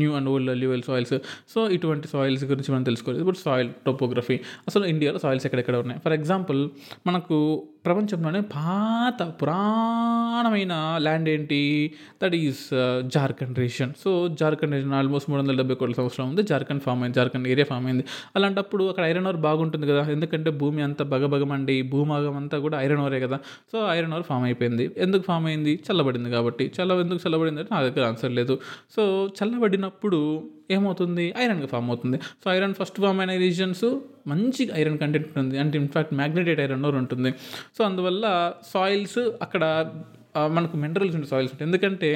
new 0.00 0.12
and 0.18 0.30
old 0.34 0.52
alluvial 0.56 0.84
soils 0.90 1.14
so 1.54 1.60
ఇటువంటి 1.76 2.08
సాయిల్స్ 2.14 2.44
గురించి 2.52 2.70
మనం 2.74 2.86
తెలుసుకోవాలి. 2.90 3.20
ఇప్పుడు 3.24 3.40
సాయిల్ 3.46 3.70
టోపోగ్రఫీ 3.86 4.38
అసలు 4.70 4.84
ఇండియాలో 4.94 5.20
సాయిల్స్ 5.26 5.46
ఎక్కడెక్కడ 5.48 5.76
ఉన్నాయి? 5.84 6.00
ఫర్ 6.06 6.16
ఎగ్జాంపుల్ 6.18 6.62
మనకు 7.10 7.38
ప్రపంచంలోనే 7.86 8.40
పాత 8.40 9.32
పురాణమైన 9.42 10.96
ల్యాండ్ 10.98 11.28
ఏంటి? 11.28 11.92
That 12.24 12.34
is 12.34 12.68
Jharkhand 13.02 13.58
region 13.58 13.92
so 14.04 14.28
Jharkhand 14.28 14.74
region 14.74 14.92
almost 14.92 15.30
మూడు 15.30 15.42
వందల 15.42 15.56
డెబ్బై 15.56 15.74
కోట్ల 15.74 15.94
సంవత్సరం 15.94 16.28
ఉంది. 16.28 16.42
జార్ఖండ్ 16.42 16.82
ఫామ్ 16.82 17.02
అయింది. 17.02 17.16
జార్ఖండ్ 17.16 17.48
ఏరియా 17.48 17.64
ఫామ్ 17.64 17.86
అయింది. 17.86 18.04
అలాంటప్పుడు 18.36 18.84
అక్కడ 18.84 19.04
ఐరన్ 19.04 19.26
ఓర్ 19.26 19.36
బాగుంటుంది 19.36 19.86
కదా. 19.86 20.02
ఎందుకంటే 20.10 20.50
భూమి 20.50 20.82
అంతా 20.82 21.04
బగబగమండి 21.04 21.82
భూమాగం 21.82 22.36
అంతా 22.36 22.58
కూడా 22.58 22.80
ఐరన్ 22.80 23.00
ఓరే 23.00 23.20
కదా. 23.20 23.38
సో 23.72 23.86
ఐరన్ 23.88 24.14
ఓర్ 24.14 24.22
ఫామ్ 24.22 24.44
అయిపోయింది. 24.44 24.90
ఎందుకు 24.96 25.22
ఫామ్ 25.22 25.46
అయింది? 25.46 25.80
చల్లబడింది 25.90 26.30
కాబట్టి. 26.30 26.72
చల్ల 26.80 26.92
ఎందుకు 26.92 27.28
చల్లబడింది 27.28 27.60
అంటే 27.60 27.74
నా 27.74 27.82
దగ్గర 27.82 28.06
ఆన్సర్ 28.06 28.32
లేదు. 28.32 28.58
సో 28.96 29.30
చల్లబడినప్పుడు 29.40 30.50
ఏమవుతుంది? 30.76 31.26
ఐరన్గా 31.42 31.68
ఫామ్ 31.74 31.88
అవుతుంది. 31.92 32.18
సో 32.42 32.46
ఐరన్ 32.56 32.74
ఫస్ట్ 32.80 32.98
ఫామ్ 33.04 33.20
అయిన 33.22 33.34
రీజన్స్ 33.46 33.86
మంచి 34.32 34.62
ఐరన్ 34.80 34.98
కంటెంట్ 35.02 35.28
ఉంటుంది. 35.28 35.56
అంటే 35.62 35.74
in fact 35.82 36.14
magnetite 36.20 36.60
iron 36.66 36.86
ore 36.90 36.98
ఉంటుంది. 37.02 37.32
సో 37.78 37.82
అందువల్ల 37.88 38.26
సాయిల్స్ 38.72 39.22
అక్కడ 39.46 39.64
మనకు 40.56 40.76
మినరల్స్ 40.82 41.14
ఉండే 41.18 41.28
సాయిల్స్ 41.32 41.52
ఉంటాయి. 41.54 41.66
ఎందుకంటే 41.68 42.10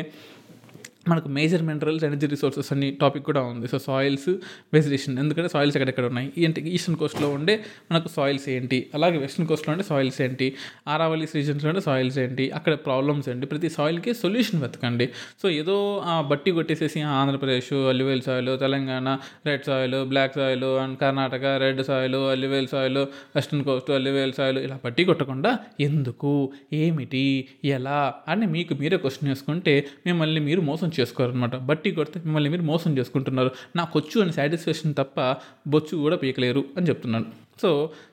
మనకు 1.09 1.29
మేజర్ 1.29 1.62
మినరల్స్ 1.62 2.05
ఎనర్జీ 2.05 2.27
రిసోర్సెస్ 2.27 2.73
అనే 2.73 2.90
టాపిక్ 2.90 3.25
కూడా 3.25 3.40
ఉంది. 3.40 3.69
So 3.69 3.79
soils 3.79 4.29
vegetation. 4.73 5.19
ఎందుకంటే 5.19 5.49
సాయిల్స్ 5.49 5.77
ఎక్కడెక్కడ 5.77 6.05
ఉన్నాయి? 6.05 6.33
ఏంటి 6.38 6.61
ఈస్టర్న్ 6.61 6.99
కోస్ట్లో 6.99 7.29
ఉండే 7.29 7.64
మనకు 7.92 8.09
సాయిల్స్ 8.09 8.49
ఏంటి? 8.49 8.87
అలాగే 8.95 9.19
వెస్ట్రన్ 9.19 9.49
కోస్ట్లో 9.49 9.73
ఉండే 9.73 9.85
సాయిల్స్ 9.85 10.23
ఏంటి? 10.23 10.55
ఆరావలీస్ 10.88 11.37
రీజన్స్లో 11.37 11.69
ఉండే 11.69 11.81
సాయిల్స్ 11.81 12.19
ఏంటి? 12.19 12.51
అక్కడ 12.51 12.75
ప్రాబ్లమ్స్ 12.75 13.29
ఏంటి? 13.29 13.47
ప్రతి 13.47 13.71
సాయిల్కి 13.71 14.14
సొల్యూషన్ 14.14 14.62
వెతకండి. 14.62 15.09
సో 15.42 15.51
ఏదో 15.51 16.03
ఆ 16.05 16.21
బట్టి 16.21 16.51
కొట్టేసేసి 16.51 17.01
Andhra Pradesh 17.01 17.73
alluvial 17.73 18.23
soil 18.23 18.61
Telangana 18.61 19.19
red 19.47 19.62
soil 19.66 20.05
black 20.05 20.35
soil 20.35 20.64
and 20.64 20.99
Karnataka 20.99 21.45
red 21.45 21.87
soil 21.87 22.14
alluvial 22.14 22.69
soil 22.69 22.99
western 22.99 23.64
coast 23.64 23.90
alluvial 23.90 24.33
soil 24.33 24.59
ఇలా 24.59 24.79
బట్టి 24.85 25.05
కొట్టకుండా 25.05 25.59
ఎందుకు? 25.81 26.53
ఏమిటి? 26.73 27.49
ఎలా? 27.64 28.14
అని 28.29 28.47
మీకు 28.47 28.75
మీరే 28.75 28.97
క్వశ్చన్ 28.97 29.31
చేసుకుంటే 29.31 29.87
మిమ్మల్ని 30.07 30.40
మీరు 30.40 30.61
మోసం 30.61 30.90
చేసుకోరనమాట 31.01 31.57
బట్టి 31.57 31.91
కొడితే 31.91 32.21
మిమ్మల్ని 32.21 32.51
మీరు 32.51 32.63
మోసం 32.63 32.99
చేసుకుంటున్నారు. 32.99 33.51
నాకు 33.77 33.99
వచ్చు 33.99 34.21
అని 34.23 34.33
సాటిస్ఫాక్షన్ 34.33 34.95
తప్ప 34.95 35.21
బొచ్చు 35.69 35.97
కూడా 35.97 36.17
పీకలేరు 36.17 36.65
అని 36.77 36.87
చెప్తున్నాను 36.87 37.46
so 37.62 37.69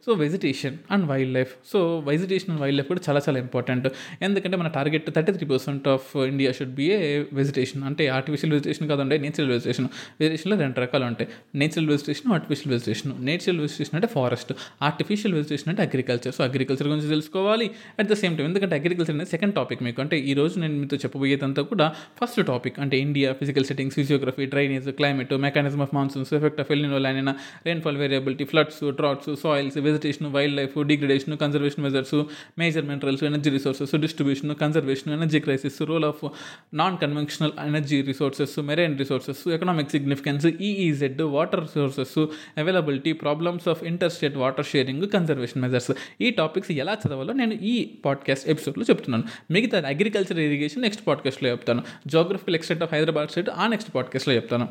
so 0.05 0.11
vegetation 0.23 0.75
and 0.93 1.05
wildlife 1.37 1.51
so 1.71 1.79
vegetation 2.09 2.51
and 2.53 2.61
wildlife 2.79 2.89
కూడా 2.91 3.01
చాలా 3.07 3.19
చాలా 3.25 3.39
ఇంపార్టెంట్ 3.45 3.87
ఎందుకంటే 4.27 4.57
మన 4.61 4.67
target 4.77 5.07
thirty 5.15 5.31
three 5.37 5.45
percent 5.53 5.87
of 5.93 6.07
India 6.31 6.51
should 6.57 6.75
be 6.79 6.85
a 6.97 6.99
vegetation 7.39 7.81
అంటే 7.89 8.03
ఆర్టిఫిషియల్ 8.17 8.53
వెజిటేషన్ 8.55 8.87
కాదండి 8.91 9.17
నేచురల్ 9.25 9.51
వెజిటేషన్ 9.53 9.87
వెజిటేషన్లో 10.21 10.57
రెండు 10.63 10.81
రకాలు 10.85 11.05
ఉంటాయి. 11.11 11.27
Natural 11.61 11.89
vegetation 11.93 12.29
artificial 12.37 12.71
vegetation 12.75 13.13
natural 13.29 13.59
vegetation 13.65 13.97
అంటే 13.99 14.09
ఫారెస్ట్ 14.15 14.53
ఆర్టిఫిషియల్ 14.89 15.35
వెజిటేషన్ 15.39 15.69
అంటే 15.73 15.83
అగ్రికల్చర్ 15.87 16.35
సో 16.37 16.43
అగ్రికల్చర్ 16.49 16.87
గురించి 16.91 17.09
తెలుసుకోవాలి. 17.15 17.67
అట్ 17.99 18.09
ద 18.13 18.17
సేమ్ 18.23 18.33
టైం 18.37 18.47
ఎందుకంటే 18.51 18.77
అగ్రికల్చర్ 18.79 19.15
అనేది 19.17 19.31
సెకండ్ 19.35 19.55
టాపిక్ 19.59 19.83
మీకు. 19.87 19.99
అంటే 20.05 20.17
ఈ 20.31 20.35
రోజు 20.41 20.55
నేను 20.63 20.75
మీతో 20.83 20.97
చెప్పబోయేదంతా 21.03 21.63
కూడా 21.73 21.87
ఫస్ట్ 22.21 22.41
టాపిక్ 22.51 22.79
అంటే 22.85 22.95
India 23.07 23.29
physical 23.41 23.65
settings 23.71 23.97
physiography 24.01 24.45
drainage 24.55 24.89
climate 25.01 25.33
mechanism 25.47 25.81
of 25.87 25.93
monsoons 25.99 26.33
effect 26.39 26.61
of 26.65 26.71
El Nino 26.77 26.99
line 27.07 27.31
rainfall 27.69 27.97
variability 28.03 28.47
floods 28.53 28.81
droughts 28.99 29.29
soils 29.35 29.77
vegetation 29.77 30.27
wildlife 30.55 30.83
degradation 30.83 31.37
conservation 31.37 31.83
measures 31.83 32.15
major 32.59 32.85
minerals 32.85 33.23
energy 33.23 33.49
resources 33.49 33.95
distribution 33.95 34.55
conservation 34.55 35.13
energy 35.13 35.39
crisis 35.39 35.81
role 35.81 36.05
of 36.05 36.25
non 36.73 36.97
conventional 36.97 37.51
energy 37.67 38.01
resources 38.01 38.59
marine 38.59 38.97
resources 38.97 39.47
economic 39.47 39.91
significance 39.91 40.45
EEZ 40.45 41.21
water 41.21 41.61
resources 41.61 42.17
availability 42.57 43.13
problems 43.13 43.67
of 43.67 43.83
inter 43.83 44.11
state 44.11 44.35
water 44.35 44.65
sharing 44.65 45.07
conservation 45.07 45.61
measures 45.61 45.91
ఈ 46.21 46.29
topics 46.29 46.71
ఎలా 46.71 46.97
చదవాలో 47.07 47.33
నేను 47.33 47.53
ఈ 47.53 47.89
podcast 48.05 48.49
ఎపిసోడ్లో 48.49 48.85
చెప్తున్నాను. 48.89 49.23
మిగతా 49.51 49.83
agriculture 49.87 50.39
irrigation 50.39 50.81
next 50.81 51.07
పాడ్కాస్ట్లో 51.07 51.49
చెప్తాను. 51.49 51.83
Geographical 52.07 52.55
extent 52.55 52.83
of 52.83 52.93
Hyderabad 52.93 53.29
state 53.29 53.49
ఆ 53.49 53.67
నెక్స్ట్ 53.67 53.95
పాడ్కాస్ట్లో 53.95 54.35
చెప్తాను. 54.35 54.67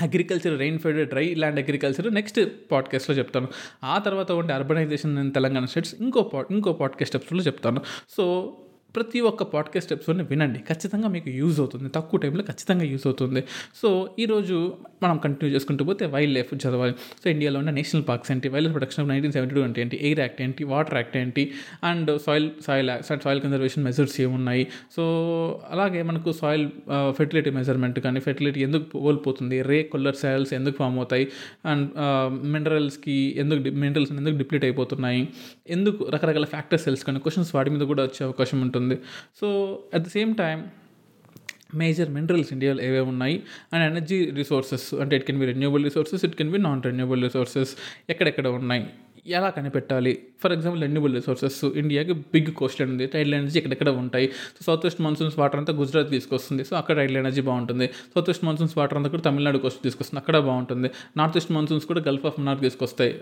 Agriculture 0.00 0.58
rain 0.58 0.78
fed 0.78 1.08
dry 1.08 1.34
land 1.34 1.60
agriculture 1.60 2.14
next 2.14 2.40
పాడ్కాస్ట్లో 2.72 3.16
చెప్తాను. 3.16 3.48
ఆ 3.84 3.98
తర్వాత 3.98 4.32
ఉండే 4.32 4.54
అర్బనైజేషన్ 4.54 5.18
ఇన్ 5.18 5.32
తెలంగాణ 5.32 5.64
స్టేట్స్ 5.64 5.94
ఇంకో 6.00 6.22
పా 6.22 6.44
ఇంకో 6.50 6.72
పాడ్కాస్ట్ 6.72 7.16
ఎపిసోడ్లో 7.16 7.46
చెప్తాను. 7.46 7.80
సో 8.16 8.56
ప్రతి 8.94 9.20
ఒక్క 9.20 9.42
పాడ్కాస్ట్ 9.42 9.92
ఎపిసోడ్ని 9.92 10.24
వినండి. 10.30 10.58
ఖచ్చితంగా 10.58 11.08
మీకు 11.08 11.30
యూజ్ 11.30 11.58
అవుతుంది. 11.60 11.88
తక్కువ 11.88 12.20
టైంలో 12.20 12.42
ఖచ్చితంగా 12.42 12.84
యూజ్ 12.84 13.06
అవుతుంది. 13.06 13.40
సో 13.82 13.88
ఈరోజు 14.18 14.56
మనం 15.02 15.18
కంటిన్యూ 15.18 15.54
చేసుకుంటూ 15.54 15.84
పోతే 15.84 16.06
వైల్డ్ 16.06 16.34
లైఫ్ 16.34 16.54
చదవాలి. 16.54 16.94
సో 17.24 17.30
ఇండియాలో 17.30 17.58
ఉన్న 17.58 17.70
నేషనల్ 17.70 18.04
పార్క్స్ 18.08 18.30
ఏంటి? 18.32 18.48
Wildlife 18.68 18.74
protection 18.74 19.02
of 19.04 19.08
nineteen 19.10 19.32
seventy 19.32 19.54
two 19.54 19.60
అంటే 19.60 19.80
ఏంటి? 19.80 19.98
ఎయిర్ 20.02 20.20
యాక్ట్ 20.20 20.42
ఏంటి? 20.42 20.64
వాటర్ 20.64 20.94
యాక్ట్ 20.94 21.16
ఏంటి? 21.16 21.44
And 21.84 22.20
soil 22.26 22.50
soil 22.66 22.90
soil 23.24 23.40
conservation 23.40 23.84
measures 23.84 24.20
ఏమున్నాయి? 24.20 24.64
సో 24.96 25.04
అలాగే 25.70 26.02
మనకు 26.02 26.32
సాయిల్ 26.32 26.66
ఫెర్టిలిటీ 27.10 27.50
మెజర్మెంట్ 27.50 28.00
కానీ 28.00 28.20
ఫెర్టిలిటీ 28.20 28.60
ఎందుకు 28.60 28.98
కోల్పోతుంది? 28.98 29.62
రే 29.62 29.82
కొల్లర్ 29.82 30.16
సాయిల్స్ 30.16 30.54
ఎందుకు 30.54 30.76
ఫామ్ 30.76 30.96
అవుతాయి? 30.96 31.28
అండ్ 31.66 31.88
మినరల్స్కి 32.54 33.18
ఎందుకు 33.44 33.60
మినరల్స్ 33.84 34.12
ఎందుకు 34.12 34.36
డిప్లీట్ 34.36 34.64
అయిపోతున్నాయి? 34.64 35.22
ఎందుకు 35.76 36.02
రకరకాల 36.16 36.44
ఫ్యాక్టర్స్ 36.44 36.84
తెలుసుకొని 36.84 37.18
క్వశ్చన్స్ 37.20 37.54
వాటి 37.54 37.70
మీద 37.70 37.80
కూడా 37.80 38.02
వచ్చే 38.02 38.24
అవకాశం 38.26 38.58
ఉంటుంది. 38.60 38.76
So 39.40 39.46
at 39.94 40.02
the 40.02 40.06
same 40.06 40.34
time 40.34 40.70
major 41.74 42.08
minerals 42.08 42.52
ఇండియాలో 42.52 42.82
ఏవేవి 42.82 43.06
ఉన్నాయి? 43.06 43.42
అండ్ 43.72 43.84
ఎనర్జీ 43.90 44.30
రిసోర్సెస్ 44.30 44.94
అంటే 44.94 45.16
it 45.16 45.24
can 45.24 45.38
be 45.38 45.46
renewable 45.46 45.84
resources 45.84 46.24
it 46.24 46.36
can 46.36 46.50
be 46.50 46.58
non 46.58 46.82
renewable 46.82 47.22
resources 47.22 47.76
ఎక్కడెక్కడ 48.10 48.46
ఉన్నాయి? 48.46 48.84
ఎలా 49.38 49.48
కనిపెట్టాలి? 49.56 50.12
ఫర్ 50.42 50.52
ఎగ్జాంపుల్ 50.54 50.80
రెన్యూబుల్ 50.86 51.12
రిసోర్సెస్ 51.18 51.58
ఇండియాకి 51.80 52.12
బిగ్ 52.34 52.50
కోస్ట్ 52.58 52.80
ఉంది 52.84 53.04
టైడల్ 53.14 53.34
ఎనర్జీ 53.38 53.56
ఎక్కడెక్కడ 53.60 53.90
ఉంటాయి? 54.02 54.26
So 54.56 54.60
south 54.66 54.84
west 54.86 55.00
monsoons 55.04 55.36
water 55.40 55.58
అంతా 55.60 55.72
గుజరాత్ 55.80 56.10
తీసుకొస్తుంది. 56.14 56.62
సో 56.68 56.74
అక్కడ 56.80 56.94
టైడల్ 57.00 57.18
ఎనర్జీ 57.22 57.42
బాగుంటుంది. 57.48 57.86
సౌత్ 58.12 58.28
వెస్ట్ 58.30 58.44
మాన్సూన్స్ 58.48 58.74
వాటర్ 58.78 58.98
అంతా 58.98 59.10
కూడా 59.14 59.24
తమిళనాడు 59.28 59.60
కోస్ట్ 59.64 59.80
తీసుకొస్తుంది. 59.86 60.20
అక్కడ 60.22 60.36
బాగుంటుంది. 60.48 60.90
నార్త్ 61.20 61.38
ఈస్ట్ 61.40 61.52
మాన్సూన్స్ 61.56 61.86
కూడా 61.90 62.02
గల్ఫ్ 62.08 62.26
ఆఫ్ 62.30 62.38
నార్త్ 62.48 62.62
తీసుకొస్తాయి. 62.66 63.12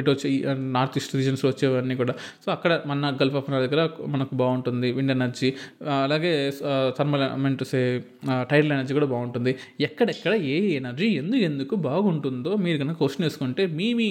ఇటు 0.00 0.10
వచ్చి 0.14 0.30
నార్త్ 0.76 0.98
ఈస్ట్ 1.00 1.14
రీజన్స్ 1.20 1.44
వచ్చేవన్నీ 1.50 1.96
కూడా. 2.02 2.16
సో 2.44 2.50
అక్కడ 2.56 2.72
మన 2.92 3.12
గల్ఫ్ 3.22 3.38
ఆఫ్ 3.40 3.48
మన్నార్ 3.48 3.64
దగ్గర 3.66 3.82
మనకు 4.16 4.34
బాగుంటుంది 4.42 4.90
విండ్ 4.98 5.14
ఎనర్జీ 5.16 5.50
అలాగే 6.04 6.34
thermal 6.98 7.24
mean 7.44 7.58
to 7.62 7.66
say 7.72 7.82
tidal 8.52 8.72
energy 8.76 8.94
కూడా 8.98 9.10
బాగుంటుంది. 9.14 9.54
ఎక్కడెక్కడ 9.88 10.34
ఏ 10.54 10.58
ఎనర్జీ 10.80 11.08
ఎందుకు 11.22 11.42
ఎందుకు 11.50 11.74
బాగుంటుందో 11.88 12.52
మీరు 12.66 12.78
కనుక 12.84 12.96
క్వశ్చన్ 13.02 13.24
వేసుకుంటే 13.26 13.62
మీ 13.78 13.88
మీ 14.00 14.08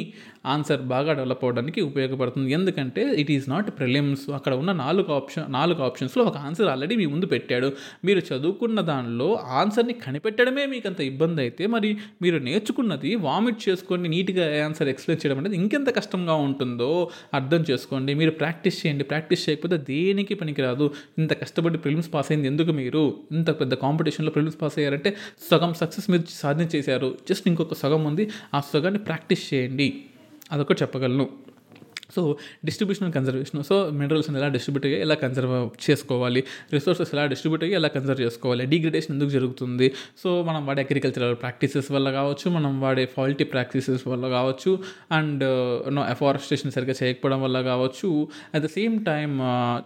ఆన్సర్ 0.54 0.82
బాగా 0.94 1.12
డెవలప్ 1.14 1.44
అవ్వడానికి 1.46 1.80
ఉపయోగపడుతుంది. 1.82 2.50
ఎందుకంటే 2.52 3.04
ఇట్ 3.22 3.32
ఈస్ 3.36 3.48
నాట్ 3.50 3.70
ప్రిలిమ్స్ 3.80 4.26
అక్కడ 4.30 4.54
ఉన్న 4.54 4.72
నాలుగు 4.84 5.14
ఆప్షన్ 5.14 5.46
నాలుగు 5.54 5.82
ఆప్షన్స్లో 5.88 6.24
ఒక 6.24 6.38
ఆన్సర్ 6.48 6.70
ఆల్రెడీ 6.74 6.96
మీ 6.96 7.06
ముందు 7.06 7.26
పెట్టాడు. 7.26 7.70
మీరు 8.06 8.22
చదువుకున్న 8.30 8.82
దానిలో 8.82 9.30
ఆన్సర్ని 9.62 9.94
కనిపెట్టడమే 10.06 10.66
మీకు 10.66 10.88
అంత 10.88 11.02
ఇబ్బంది 11.02 11.42
అయితే 11.42 11.64
మరి 11.68 11.92
మీరు 12.22 12.38
నేర్చుకున్నది 12.38 13.16
వామిట్ 13.28 13.70
చేసుకొని 13.70 14.10
నీట్గా 14.16 14.46
ఆన్సర్ 14.66 14.90
ఎక్స్ప్లెయిన్ 14.94 15.22
చేయడం 15.24 15.40
అనేది 15.42 15.56
ఇంకెంత 15.56 15.90
కష్టంగా 15.96 16.36
ఉంటుందో 16.48 16.92
అర్థం 17.34 17.66
చేసుకోండి. 17.72 18.14
మీరు 18.14 18.32
ప్రాక్టీస్ 18.32 18.80
చేయండి. 18.82 19.04
ప్రాక్టీస్ 19.04 19.50
చేయకపోతే 19.50 19.78
దేనికి 19.78 20.34
పనికిరాదు? 20.34 20.88
ఇంత 21.18 21.34
కష్టపడి 21.42 21.78
ప్రిలిమ్స్ 21.78 22.14
పాస్ 22.14 22.32
అయింది 22.32 22.48
ఎందుకు 22.48 22.72
మీరు? 22.72 23.04
ఇంత 23.32 23.50
పెద్ద 23.60 23.74
కాంపిటీషన్లో 23.74 24.32
ప్రిలిమ్స్ 24.32 24.62
పాస్ 24.62 24.78
అయ్యారంటే 24.80 25.12
సగం 25.52 25.74
సక్సెస్ 25.74 26.10
మీరు 26.10 26.24
సాధించేశారు. 26.30 27.18
జస్ట్ 27.30 27.48
ఇంకొక 27.48 27.74
సగం 27.74 28.04
ఉంది. 28.04 28.26
ఆ 28.54 28.60
సగాన్ని 28.74 29.00
ప్రాక్టీస్ 29.00 29.54
చేయండి. 29.54 29.88
అదొకటి 30.52 30.82
చెప్పగలను. 30.82 31.30
So 32.16 32.38
distribution 32.66 33.14
conservation 33.14 33.64
so 33.64 33.90
minerals 33.90 34.30
ఎలా 34.30 34.48
డిస్ట్రిబ్యూట్ 34.48 34.86
అయ్యి 34.86 35.02
ఎలా 35.02 35.16
కన్జర్వ్ 35.16 35.70
చేసుకోవాలి 35.90 36.44
రిసోర్సెస్ 36.74 37.16
ఎలా 37.16 37.26
డిస్ట్రిబ్యూట్ 37.26 37.64
అయ్యి 37.64 37.76
ఎలా 37.76 37.88
కన్జర్వ్ 37.88 38.22
చేసుకోవాలి 38.22 38.66
డిగ్రేడేషన్ 38.66 39.16
ఎందుకు 39.16 39.30
జరుగుతుంది? 39.30 39.94
సో 40.24 40.44
మనం 40.44 40.66
వాడే 40.68 40.82
అగ్రికల్చరల్ 40.82 41.36
ప్రాక్టీసెస్ 41.36 41.92
వల్ల 41.92 42.12
కావచ్చు 42.12 42.50
మనం 42.50 42.82
వాడే 42.82 43.06
ఫాల్టీ 43.06 43.44
ప్రాక్టీసెస్ 43.44 44.08
వల్ల 44.08 44.30
కావచ్చు 44.30 44.80
అండ్ 45.12 45.44
నో 45.96 46.02
అఫారెస్టేషన్ 46.02 46.72
సరిగ్గా 46.72 46.96
చేయకపోవడం 47.04 47.42
వల్ల 47.42 47.62
కావచ్చు. 47.62 48.28
At 48.54 48.64
the 48.64 48.66
same 48.66 49.06
time 49.06 49.42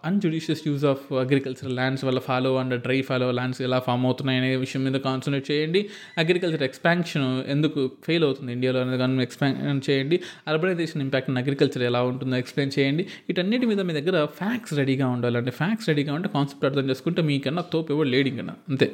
injudicious 0.05 0.67
use 0.67 0.85
of 0.85 1.13
agricultural 1.13 1.75
lands 1.75 2.05
వల్ల 2.05 2.19
fallow 2.19 2.57
and 2.57 2.81
dry 2.81 3.01
fallow 3.01 3.31
lands 3.31 3.61
ఎలా 3.61 3.79
ఫామ్ 3.79 4.05
అవుతున్నాయి 4.05 4.39
అనే 4.39 4.55
విషయం 4.55 4.83
మీద 4.83 4.93
కాన్సన్ట్రేట్ 4.93 5.51
చేయండి. 5.51 5.89
అగ్రికల్చర్ 6.17 6.63
ఎక్స్పాన్షన్ 6.63 7.43
ఎందుకు 7.47 7.91
ఫెయిల్ 8.03 8.23
అవుతుంది 8.23 8.51
ఇండియాలో 8.51 8.81
అనేది 8.81 8.97
కానీ 8.97 9.23
ఎక్స్పాన్ 9.23 9.81
చేయండి. 9.89 10.19
అర్బనైజేషన్ 10.47 11.01
ఇంపాక్ట్ 11.01 11.29
అగ్రికల్చర్ 11.29 11.83
ఎలా 11.83 12.08
ఉంటుందో 12.09 12.35
ఎక్స్ప్లెయిన్ 12.35 12.79
చేయండి. 12.79 13.03
వీటన్నిటి 13.03 13.65
మీద 13.65 13.81
మీ 13.81 13.93
దగ్గర 13.93 14.25
ఫ్యాక్ట్స్ 14.25 14.73
రెడీగా 14.73 15.07
ఉండాలంటే 15.07 15.51
ఫ్యాక్ట్స్ 15.51 15.87
రెడీగా 15.87 16.13
ఉంటే 16.13 16.29
కాన్సెప్ట్ 16.29 16.65
అర్థం 16.65 16.89
చేసుకుంటే 16.89 17.21
మీకన్నా 17.21 17.61
తోపు 17.73 17.93
ఎవరు 17.93 18.07
లేడింగ్ 18.07 18.37
కన్నా 18.37 18.53
అంతే. 18.69 18.91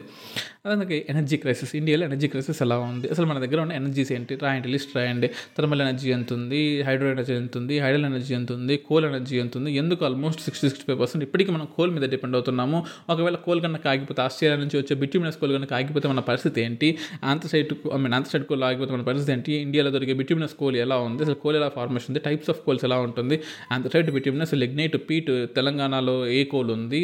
అలాగే 0.66 1.06
ఎనర్జీ 1.10 1.38
క్రైసిస్ 1.38 1.76
ఇండియాలో 1.76 2.06
ఎనర్జీ 2.06 2.28
క్రైసిస్ 2.28 2.62
ఎలా 2.62 2.78
ఉంది? 2.80 3.10
అసలు 3.10 3.26
మన 3.26 3.40
దగ్గర 3.40 3.62
ఉన్న 3.62 3.74
ఎనర్జీస్ 3.74 4.12
ఏంటి? 4.12 4.36
రాయండి 4.36 4.68
లిస్ట్ 4.68 4.96
రాయండి. 4.96 5.28
థర్మల్ 5.58 5.82
ఎనర్జీ 5.82 6.12
ఎంత 6.12 6.34
ఉంది? 6.34 6.82
హైడ్రో 6.82 7.12
ఎనర్జీ 7.12 7.34
ఎంత 7.34 7.58
ఉంది? 7.58 7.80
హైడల్ 7.80 8.06
ఎనర్జీ 8.06 8.36
ఎంత 8.36 8.52
ఉంది? 8.52 8.78
కోల్ 8.78 9.06
ఎనర్జీ 9.06 9.40
ఎంత 9.40 9.58
ఉంది? 9.58 9.72
ఎందుకు 9.72 10.06
almost 10.06 10.42
sixty 10.42 10.70
sixty 10.70 10.88
five 10.88 11.00
percent 11.00 11.24
ఇప్పటికీ 11.26 11.52
మనం 11.52 11.68
కోల్ 11.78 11.92
మీద 11.92 12.10
డిపెండ్ 12.10 12.36
అవుతున్నాము. 12.36 12.86
ఒకవేళ 13.10 13.36
కోల్ 13.36 13.62
కన్నా 13.62 13.80
కాగిపోతే 13.80 14.22
ఆస్ట్రేలియా 14.22 14.60
నుంచి 14.60 14.78
వచ్చే 14.78 14.96
బిట్యూమినస్ 14.96 15.38
కోల్ 15.38 15.52
కన్నా 15.52 15.68
కాగిపోతే 15.68 16.08
మన 16.08 16.20
పరిస్థితి 16.20 16.62
ఏంటి? 16.62 16.98
Anthracite 17.24 17.74
I 17.94 17.98
mean 17.98 18.24
side 18.24 18.44
coal 18.44 18.64
ఆగిపోతే 18.64 18.94
మన 18.94 19.02
పరిస్థితి 19.02 19.32
ఏంటి? 19.32 19.54
ఇండియాలో 19.54 19.92
దొరికే 19.92 20.14
బిట్యూమినస్ 20.14 20.54
కోల్ 20.54 20.76
ఎలా 20.76 20.98
ఉంది? 20.98 21.24
అసలు 21.24 21.36
కోల్ 21.36 21.56
ఎలా 21.56 21.70
ఫార్మేషన్ 21.70 22.10
ఉంది? 22.10 22.20
టైప్స్ 22.20 22.50
ఆఫ్ 22.50 22.60
కోల్స్ 22.60 22.86
ఎలా 22.86 22.98
ఉంటుంది. 23.08 23.36
ఆంథసైట్ 23.72 24.10
బిట్యూమినస్ 24.16 24.54
లిగ్నైట్ 24.62 24.74
పీట్ 25.08 25.30
తెలంగాణలో 25.56 26.16
ఏ 26.34 26.42
కోల్ 26.52 26.70
ఉంది 26.76 27.00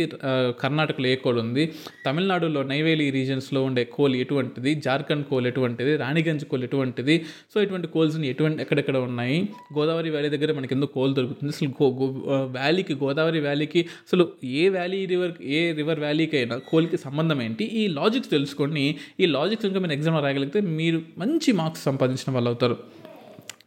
కర్ణాటకలో 0.62 1.08
ఏ 1.08 1.18
కోల్ 1.24 1.40
ఉంది 1.42 1.64
తమిళనాడులో 2.06 2.64
నైవేలి 2.70 3.08
రీజన్స్లో 3.16 3.62
ఉండే 3.68 3.84
కోల్ 3.92 4.16
ఎటువంటిది 4.22 4.50
జార్ఖండ్ 4.86 5.26
కోల్ 5.30 5.48
ఎటువంటిది 5.48 5.70
రాణిగంజ్ 6.02 6.46
కోల్ 6.52 6.66
ఎటువంటిది 6.68 7.16
సో 7.52 7.62
ఇటువంటి 7.64 7.88
కోల్స్ని 7.94 8.28
ఎటువంటి 8.32 8.62
ఎక్కడెక్కడ 8.64 8.98
ఉన్నాయి 9.08 9.38
గోదావరి 9.76 10.10
వ్యాలీ 10.14 10.32
దగ్గర 10.36 10.52
మనకి 10.58 10.74
ఎందుకు 10.74 10.94
కోల్ 10.94 11.14
దొరుకుతుంది 11.18 11.54
అసలు 11.54 11.70
గో 11.78 11.90
గో 11.98 12.08
వ్యాలీకి 12.56 12.94
గోదావరి 13.02 13.42
వ్యాలీకి 13.42 13.82
అసలు 14.06 14.24
ఏ 14.56 14.66
వ్యాలీ 14.70 15.02
రివర్ 15.08 15.34
ఏ 15.54 15.62
రివర్ 15.78 16.02
వ్యాలీకి 16.02 16.38
అయినా 16.38 16.56
కోల్కి 16.70 16.98
సంబంధం 17.02 17.20
ఏంటి? 17.42 17.66
ఈ 17.76 17.86
లాజిక్స్ 17.96 18.32
తెలుసుకొని 18.32 18.86
ఈ 19.20 19.28
లాజిక్స్ 19.32 19.66
ఇంకా 19.66 19.80
మీరు 19.80 19.94
ఎగ్జామ్ 19.94 20.18
రాయగలిగితే 20.24 20.60
మీరు 20.76 21.00
మంచి 21.18 21.52
మార్క్స్ 21.60 21.84
సంపాదించిన 21.84 22.32
వాళ్ళు 22.32 22.50
అవుతారు 22.52 22.76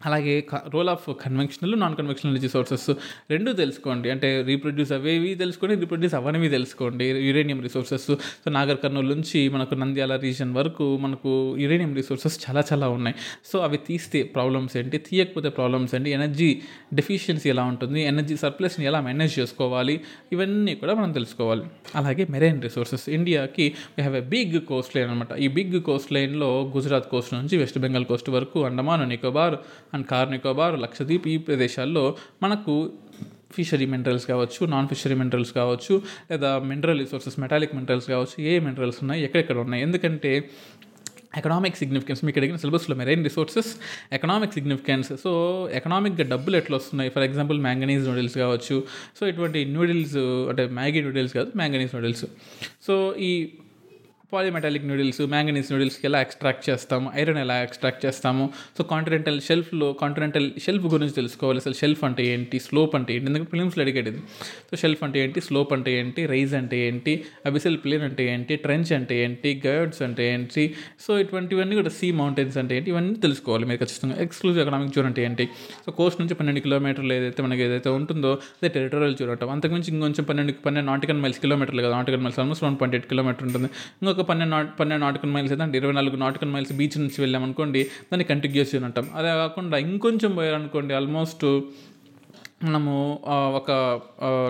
అలాగే 0.04 0.46
role 0.68 0.88
of 0.88 1.06
conventional 1.24 1.80
non 1.80 1.96
conventional 1.96 2.34
energy 2.34 2.48
sources 2.48 2.90
రెండు 3.30 3.52
తెలుసుకోండి. 3.52 4.10
అంటే 4.10 4.42
రీప్రొడ్యూస్ 4.42 4.92
అవేవి 4.92 5.34
తెలుసుకోండి 5.34 5.76
రీప్రొడ్యూస్ 5.76 6.14
అవనివి 6.14 6.48
తెలుసుకోండి. 6.48 7.04
Uranium 7.04 7.62
resources 7.62 8.06
so 8.44 8.50
Nagar 8.50 8.78
Kurnool 8.78 9.14
నుంచి 9.14 9.48
మనకు 9.48 9.74
నంద్యాల 9.74 10.16
రీజన్ 10.16 10.52
వరకు 10.54 10.96
మనకు 10.96 11.56
యురేనియం 11.58 11.94
రిసోర్సెస్ 11.94 12.40
చాలా 12.44 12.64
చాలా 12.72 12.88
ఉన్నాయి. 12.88 13.16
సో 13.44 13.58
అవి 13.58 13.76
తీస్తే 13.76 14.22
ప్రాబ్లమ్స్ 14.22 14.76
ఏంటి? 14.76 14.98
తీయకపోతే 14.98 15.48
ప్రాబ్లమ్స్ 15.48 15.94
ఏంటి? 15.94 16.10
ఎనర్జీ 16.10 16.60
డెఫిషియన్సీ 16.94 17.48
ఎలా 17.50 17.64
ఉంటుంది? 17.64 18.02
ఎనర్జీ 18.02 18.36
సర్ప్లస్ని 18.36 18.86
ఎలా 18.86 19.00
మేనేజ్ 19.00 19.38
చేసుకోవాలి? 19.38 20.00
ఇవన్నీ 20.32 20.74
కూడా 20.74 20.94
మనం 20.94 21.12
తెలుసుకోవాలి. 21.12 21.64
అలాగే 21.94 22.26
మెరైన్ 22.30 22.62
రిసోర్సెస్ 22.62 23.08
ఇండియాకి 23.08 23.62
we 23.98 24.02
have 24.02 24.16
a 24.16 24.20
big 24.20 24.60
coastline 24.96 25.10
అనమాట 25.10 25.32
ఈ 25.32 25.48
బిగ్ 25.48 25.82
కోస్ట్ 25.82 26.12
లైన్లో 26.12 26.72
గుజరాత్ 26.76 27.08
కోస్ట్ 27.10 27.34
నుంచి 27.34 27.56
వెస్ట్ 27.56 27.78
బెంగాల్ 27.78 28.04
కోస్ట్ 28.04 28.30
వరకు 28.30 28.64
అండమాన్ 28.64 29.08
నికోబార్ 29.08 29.56
అండ్ 29.94 30.06
కార్నికోబార్ 30.12 30.76
లక్షద్వీప్ 30.84 31.28
ఈ 31.28 31.36
ప్రదేశాల్లో 31.48 32.04
మనకు 32.42 32.74
ఫిషరీ 33.56 33.86
మినరల్స్ 33.86 34.24
కావచ్చు 34.26 34.66
నాన్ 34.66 34.88
ఫిషరీ 34.92 35.14
మినరల్స్ 35.14 35.52
కావచ్చు 35.58 35.94
లేదా 36.30 36.50
మినరల్ 36.70 37.00
రిసోర్సెస్ 37.04 37.36
మెటాలిక్ 37.40 37.74
మినరల్స్ 37.78 38.08
కావచ్చు 38.14 38.36
ఏ 38.52 38.54
మినరల్స్ 38.58 38.98
ఉన్నాయి 39.02 39.22
ఎక్కడెక్కడ 39.26 39.58
ఉన్నాయి. 39.66 39.82
ఎందుకంటే 39.82 40.32
ఎకనామిక్ 41.38 41.76
సిగ్నిఫికెన్స్ 41.80 42.20
మీకు 42.24 42.38
అడిగిన 42.40 42.56
సిలబస్లో 42.62 42.94
marine 42.96 43.22
resources 43.24 43.70
economic 44.16 44.52
significance 44.52 45.08
so 45.22 45.30
ఎకనామిక్గా 45.72 46.24
డబ్బులు 46.32 46.56
ఎట్లా 46.56 46.76
వస్తున్నాయి? 46.76 47.10
ఫర్ 47.10 47.24
ఎగ్జాంపుల్ 47.28 47.58
మ్యాంగనీస్ 47.66 48.04
నూడిల్స్ 48.08 48.36
కావచ్చు. 48.44 48.76
సో 49.18 49.22
ఇటువంటి 49.30 49.60
నూడిల్స్ 49.76 50.16
అంటే 50.50 50.64
మ్యాగీ 50.78 51.02
నూడిల్స్ 51.06 51.34
కాదు 51.34 51.52
మ్యాంగనీస్ 51.56 51.94
నూడిల్స్ 51.94 52.24
సో 52.86 52.96
ఈ 53.30 53.32
పాలిమెటాలిక్ 54.34 54.86
నూడిల్స్ 54.86 55.20
మ్యాంగనీస్ 55.28 55.70
నూడిల్స్కి 55.72 56.06
ఎలా 56.06 56.20
ఎక్స్ట్రాక్ట్ 56.20 56.64
చేస్తాము 56.68 57.06
ఐరన్ 57.16 57.38
ఎలా 57.38 57.56
ఎక్స్ట్రాక్ట్ 57.62 58.02
చేస్తాము 58.06 58.44
సో 58.76 58.84
కాంటినెంటల్ 58.90 59.38
షెల్ఫ్లో 59.40 59.88
కాంటినెంటల్ 60.00 60.48
షెల్ఫ్ 60.64 60.86
గురించి 60.94 61.14
తెలుసుకోవాలి 61.14 61.60
అసలు 61.60 61.74
షెల్ఫ్ 61.74 62.02
అంటే 62.04 62.24
ఏంటి 62.28 62.58
స్లోప్ 62.64 62.94
అంటే 62.96 63.10
ఏంటి 63.14 63.28
ఎందుకంటే 63.28 63.50
ఫిలిమ్స్లో 63.50 63.82
అడిగేది 63.84 64.12
సో 64.68 64.76
షెల్ఫ్ 64.76 65.02
అంటే 65.04 65.18
ఏంటి 65.20 65.40
స్లోప్ 65.40 65.72
అంటే 65.72 65.92
ఏంటి 65.98 66.22
రైజ్ 66.26 66.54
అంటే 66.54 66.78
ఏంటి 66.86 67.12
అబిసల్ 67.46 67.78
ప్లేన్ 67.84 68.04
అంటే 68.08 68.24
ఏంటి 68.32 68.56
ట్రెంచ్ 68.64 68.92
అంటే 68.92 69.16
ఏంటి 69.24 69.50
గర్డ్స్ 69.66 70.02
అంటే 70.02 70.24
ఏంటి 70.32 70.64
సో 71.00 71.18
ఇటువంటివన్నీ 71.18 71.76
కూడా 71.76 71.92
సీ 71.98 72.08
మౌంటైన్స్ 72.14 72.58
అంటే 72.58 72.74
ఏంటి 72.76 72.90
ఇవన్నీ 72.90 73.14
తెలుసుకోవాలి 73.24 73.66
మీరు 73.66 73.80
ఖచ్చితంగా 73.80 74.16
ఎక్స్క్లూజివ్ 74.24 74.62
ఎకనామిక్ 74.64 74.92
జోన్ 74.94 75.06
అంటే 75.06 75.22
ఏంటి 75.24 75.44
సో 75.84 75.92
కోస్ట్ 75.92 76.20
నుంచి 76.20 76.34
పన్నెండు 76.34 76.60
కిలోమీటర్లు 76.60 77.14
ఏదైతే 77.14 77.42
మనకి 77.42 77.62
ఏదైతే 77.62 77.90
ఉంటుందో 77.98 78.32
అదే 78.56 78.70
టెరిటోరియల్ 78.74 79.16
జోన్ 79.16 79.30
అంటాం 79.30 79.50
అంతకుమించి 79.50 79.90
ఇంకొంచెం 79.94 80.24
పన్నెండు 80.24 80.54
పన్నెండు 80.64 80.88
నాటికన్ 80.90 81.20
మైల్స్ 81.20 81.40
కిలోమీటర్లు 81.40 81.82
కదా 81.82 81.94
nautical 81.96 82.22
miles 82.22 82.40
almost 82.40 82.64
one 82.64 82.76
point 82.76 82.96
eight 82.96 83.08
kilometer 83.08 83.46
ఉంటుంది 83.46 83.68
ఇంకొక 84.00 84.23
పన్నెండు 84.24 84.54
నాట్ 84.54 84.70
పన్నెండు 84.80 85.04
నాటికన్ 85.04 85.32
మైల్స్ 85.32 85.52
అయితే 85.52 85.64
అంటే 85.64 85.78
ఇరవై 85.78 85.92
నాలుగు 85.92 86.16
నాటికన్ 86.16 86.52
మైల్స్ 86.52 86.72
బీచ్ 86.72 86.96
నుంచి 86.98 87.18
వెళ్ళామనుకోండి 87.18 87.82
దాన్ని 88.10 88.24
కంటిన్యూస్ 88.24 88.74
అని 88.74 88.84
అంటాం. 88.84 89.06
అదే 89.14 89.32
కాకుండా 89.42 89.78
ఇంకొంచెం 89.78 90.32
పోయారనుకోండి 90.34 90.94
ఆల్మోస్ట్ 90.94 91.44
మనము 92.66 92.92
ఒక 93.58 93.70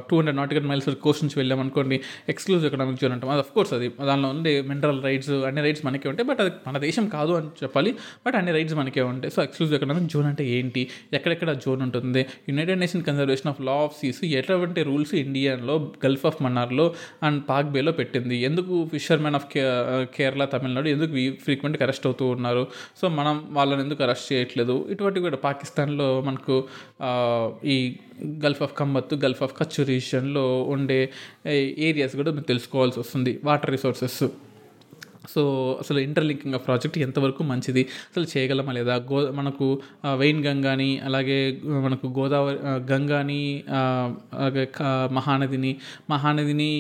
two 0.09 0.15
hundred 0.19 0.39
nautical 0.41 0.67
miles 0.71 0.89
course 1.05 1.21
నుంచి 1.25 1.37
వెళ్ళామనుకోండి 1.41 1.97
ఎక్స్క్లూజివ్ 2.33 2.67
ఎకనామిక్ 2.71 2.99
జోన్ 3.03 3.13
అంటాం. 3.17 3.31
అది 3.35 3.43
అఫ్కోర్స్ 3.45 3.73
అది. 3.79 3.89
దానిలో 4.09 4.29
ఉండే 4.35 4.53
మినరల్ 4.71 5.01
రైట్స్ 5.09 5.33
అన్ని 5.49 5.63
రైట్స్ 5.67 5.83
మనకే 5.89 6.09
ఉంటాయి 6.13 6.27
బట్ 6.31 6.41
అది 6.45 6.53
మన 6.67 6.79
దేశం 6.87 7.05
కాదు 7.17 7.33
అని 7.39 7.51
చెప్పాలి 7.63 7.93
బట్ 8.27 8.37
అన్ని 8.41 8.55
రైట్స్ 8.59 8.77
మనకే 8.81 9.05
ఉంటాయి. 9.13 9.33
సో 9.37 9.41
ఎక్స్క్లూజివ్ 9.47 9.77
ఎకనామిక్ 9.81 10.09
జోన్ 10.15 10.29
అంటే 10.33 10.47
ఏంటి? 10.57 10.85
ఎక్కడెక్కడ 11.19 11.53
జోన్ 11.67 11.83
ఉంటుంది? 11.87 12.25
United 12.51 12.81
Nation 12.85 13.05
conservation 13.09 13.51
of 13.53 13.61
law 13.71 13.77
of 13.87 13.97
seas 14.01 14.21
ఎటువంటి 14.41 14.83
రూల్స్ 14.91 15.15
ఇండియాలో 15.25 15.77
గల్ఫ్ 16.07 16.27
ఆఫ్ 16.31 16.39
మన్నార్లో 16.47 16.87
అండ్ 17.27 17.41
పాక్ 17.51 17.69
బేలో 17.77 17.93
పెట్టింది? 18.01 18.39
ఎందుకు 18.51 18.75
ఫిషర్మెన్ 18.95 19.37
ఆఫ్ 19.41 19.47
కేరళ 20.17 20.45
తమిళనాడు 20.55 20.89
ఎందుకు 20.95 21.13
ఫ్రీక్వెంట్గా 21.45 21.85
అరెస్ట్ 21.87 22.07
అవుతూ 22.11 22.25
ఉన్నారు? 22.37 22.65
సో 23.01 23.05
మనం 23.19 23.35
వాళ్ళని 23.59 23.83
ఎందుకు 23.87 24.03
అరెస్ట్ 24.07 24.27
చేయట్లేదు? 24.33 24.77
ఇటువంటివి 24.93 25.25
కూడా 25.29 25.41
పాకిస్తాన్లో 25.49 26.09
మనకు 26.29 26.57
ఈ 27.75 27.77
gulf 28.45 28.63
of 28.63 28.73
Khambhat 28.77 29.15
gulf 29.25 29.43
of 29.43 29.55
Kutch 29.61 29.83
రీజియన్లో 29.85 30.45
ఉండే 30.75 30.99
eh, 31.47 31.65
ఏరియాస్ 31.89 32.15
కూడా 32.17 32.31
మీరు 32.31 32.47
తెలుసుకోవాల్సి 32.47 32.99
వస్తుంది 33.01 33.33
వాటర్ 33.45 33.71
రిసోర్సెస్ 33.71 34.23
సో 35.33 35.43
అసలు 35.81 35.99
ఇంటర్లింకింగ్ 35.99 36.55
ఆఫ్ 36.55 36.67
ప్రాజెక్ట్ 36.67 36.99
ఎంతవరకు 36.99 37.43
మంచిది? 37.43 37.83
అసలు 38.11 38.27
చేయగలమా 38.33 38.73
లేదా? 38.73 38.97
గో 39.13 39.19
మనకు 39.33 39.67
వెయిన్ 40.19 40.41
గంగాని 40.45 40.91
అలాగే 41.01 41.39
మనకు 41.85 42.07
గోదావరి 42.19 42.59
గంగాని 42.93 43.43
అలాగే 44.39 44.65
మహానదిని 45.13 45.73
మహానదిని 46.11 46.73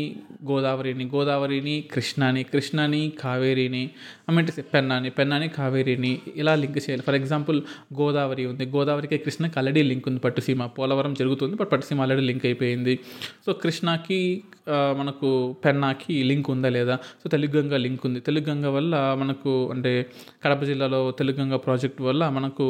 గోదావరిని 0.50 1.04
గోదావరిని 1.14 1.76
కృష్ణాని 1.92 2.42
కృష్ణాని 2.42 3.02
కావేరిని 3.20 3.84
అంటే 4.28 4.62
పెన్నాని 4.74 5.10
పెన్నాని 5.10 5.48
కావేరిని 5.48 6.12
ఇలా 6.36 6.54
లింక్ 6.54 6.78
చేయాలి. 6.78 7.02
ఫర్ 7.02 7.14
ఎగ్జాంపుల్ 7.14 7.58
గోదావరి 8.00 8.46
ఉంది. 8.46 8.64
గోదావరికి 8.76 9.18
కృష్ణకి 9.18 9.58
ఆల్రెడీ 9.58 9.82
లింక్ 9.82 10.08
ఉంది. 10.08 10.20
పట్టుసీమ 10.20 10.66
పోలవరం 10.66 11.14
జరుగుతుంది. 11.14 11.54
బట్ 11.56 11.70
పట్టుసీమ 11.72 12.00
ఆల్రెడీ 12.00 12.24
లింక్ 12.30 12.46
అయిపోయింది. 12.46 12.98
సో 13.46 13.52
కృష్ణాకి 13.52 14.20
మనకు 14.68 15.28
పెన్నాకి 15.64 16.22
లింక్ 16.22 16.50
ఉందా 16.50 16.68
లేదా? 16.68 16.96
సో 17.22 17.28
తెలుగంగ 17.28 17.76
లింక్ 17.76 18.06
ఉంది. 18.06 18.20
తెలుగుగంగ 18.20 18.66
వల్ల 18.66 19.14
మనకు 19.20 19.70
అంటే 19.70 20.06
కడప 20.44 20.62
జిల్లాలో 20.64 21.10
తెలుగుగంగ 21.10 21.56
ప్రాజెక్ట్ 21.56 22.02
వల్ల 22.02 22.28
మనకు 22.28 22.66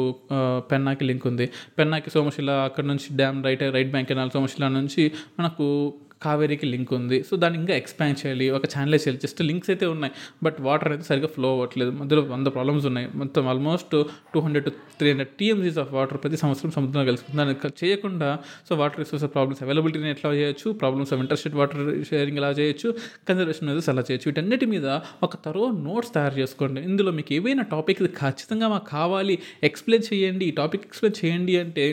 పెన్నాకి 0.71 1.05
లింక్ 1.05 1.27
ఉంది. 1.27 1.49
పెన్నాకి 1.79 2.09
సోమశిల 2.09 2.51
అక్కడ 2.51 2.85
నుంచి 2.85 3.17
dam 3.17 3.39
right 3.45 3.63
right 3.73 3.91
bank 3.91 4.09
canal 4.09 4.31
Somasila 4.31 4.67
నుంచి 4.67 5.11
మనకు 5.39 5.93
కావేరీకి 6.25 6.65
లింక్ 6.73 6.93
ఉంది. 6.99 7.19
సో 7.29 7.35
దాన్ని 7.43 7.59
ఇంకా 7.59 7.73
ఎక్స్పాండ్ 7.81 8.17
చేయాలి. 8.21 8.47
ఒక 8.57 8.65
ఛానల్ 8.73 8.95
చేయాలి. 8.95 9.19
జస్ట్ 9.23 9.41
లింక్స్ 9.49 9.69
అయితే 9.69 9.85
ఉన్నాయి. 9.95 10.13
బట్ 10.43 10.57
వాటర్ 10.67 10.91
అయితే 10.91 11.05
సరిగ్గా 11.09 11.29
ఫ్లో 11.35 11.49
అవ్వట్లేదు. 11.55 11.91
మధ్యలో 12.01 12.21
వంద 12.33 12.47
ప్రాబ్లమ్స్ 12.55 12.85
ఉన్నాయి. 12.91 13.07
మొత్తం 13.15 13.43
almost 13.47 13.93
two 14.33 14.39
hundred 14.45 14.65
to 14.65 14.71
three 14.99 15.09
hundred 15.09 15.31
TMCs 15.39 15.79
of 15.83 15.91
water 15.97 16.17
ప్రతి 16.23 16.37
సంవత్సరం 16.37 16.71
సముద్రంలో 16.71 17.07
కలుస్తుంది. 17.11 17.37
దాన్ని 17.37 17.55
చేయకుండా 17.83 18.29
సో 18.69 18.75
వాటర్ 18.75 18.99
రిసోర్స్ 18.99 19.33
ప్రాబ్లమ్స్ 19.33 19.63
అవైలబిలిటీని 19.63 20.09
ఎట్లా 20.09 20.29
చేయొచ్చు? 20.31 20.71
Problems 20.71 21.13
of 21.13 21.21
interstate 21.21 21.55
water 21.55 22.05
sharing 22.09 22.37
ఎలా 22.37 22.51
చేయొచ్చు? 22.51 22.89
కన్జర్వేషన్ 23.29 23.67
మెజర్స్ 23.69 23.89
ఎలా 23.89 24.01
చేయొచ్చు? 24.01 24.27
వీటన్నిటి 24.27 24.65
మీద 24.65 24.87
ఒక 25.23 25.35
తరో 25.45 25.65
నోట్స్ 25.87 26.13
తయారు 26.13 26.37
చేసుకోండి. 26.39 26.81
ఇందులో 26.89 27.11
మీకు 27.11 27.33
ఏవైనా 27.33 27.63
టాపిక్ 27.75 28.01
ఖచ్చితంగా 28.19 28.67
మాకు 28.67 28.87
కావాలి 28.89 29.35
ఎక్స్ప్లెయిన్ 29.63 30.05
చేయండి. 30.13 30.43
ఈ 30.45 30.53
టాపిక్ 30.61 30.83
ఎక్స్ప్లెయిన్ 30.85 31.17
చేయండి 31.25 31.53
అంటే 31.63 31.85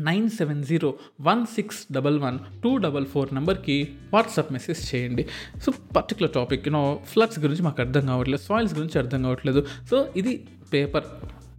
nine 0.00 0.30
seven 0.30 0.64
zero 0.64 0.94
one 1.20 1.46
six 1.46 1.92
double 1.92 2.18
one 2.18 2.38
two 2.62 2.76
double 2.76 3.06
four 3.06 3.34
నెంబర్కి 3.34 3.88
వాట్సాప్ 4.12 4.52
మెసేజ్ 4.52 4.94
చేయండి. 4.94 5.26
So 5.62 5.72
particular 5.96 6.32
topic 6.32 6.68
you know 6.68 7.00
floods 7.12 7.38
గురించి 7.38 7.62
మాకు 7.62 7.82
అర్థం 7.82 8.06
కావట్లేదు 8.06 8.42
సాయిల్స్ 8.42 8.74
గురించి 8.74 8.98
అర్థం 8.98 9.22
కావట్లేదు. 9.22 9.66
సో 9.90 10.08
ఇది 10.16 10.46
పేపర్ 10.72 11.04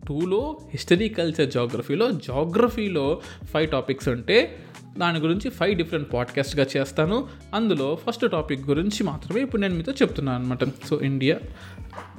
టూలో 0.07 0.59
హిస్టరీ 0.71 1.09
కల్చర్ 1.09 1.51
జాగ్రఫీలో 1.51 2.11
జాగ్రఫీలో 2.11 3.21
ఫైవ్ 3.53 3.71
టాపిక్స్ 3.71 4.09
ఉంటే 4.09 4.65
దాని 4.97 5.19
గురించి 5.19 5.49
ఫైవ్ 5.49 5.77
డిఫరెంట్ 5.77 6.13
పాడ్కాస్ట్గా 6.13 6.65
చేస్తాను. 6.77 7.27
అందులో 7.53 7.95
ఫస్ట్ 7.95 8.31
టాపిక్ 8.31 8.61
గురించి 8.61 9.03
మాత్రమే 9.03 9.41
ఇప్పుడు 9.41 9.61
నేను 9.61 9.75
మీతో 9.75 9.91
చెప్తున్నాను 9.91 10.43
అనమాట 10.43 10.63
so 10.87 10.99
India 10.99 11.39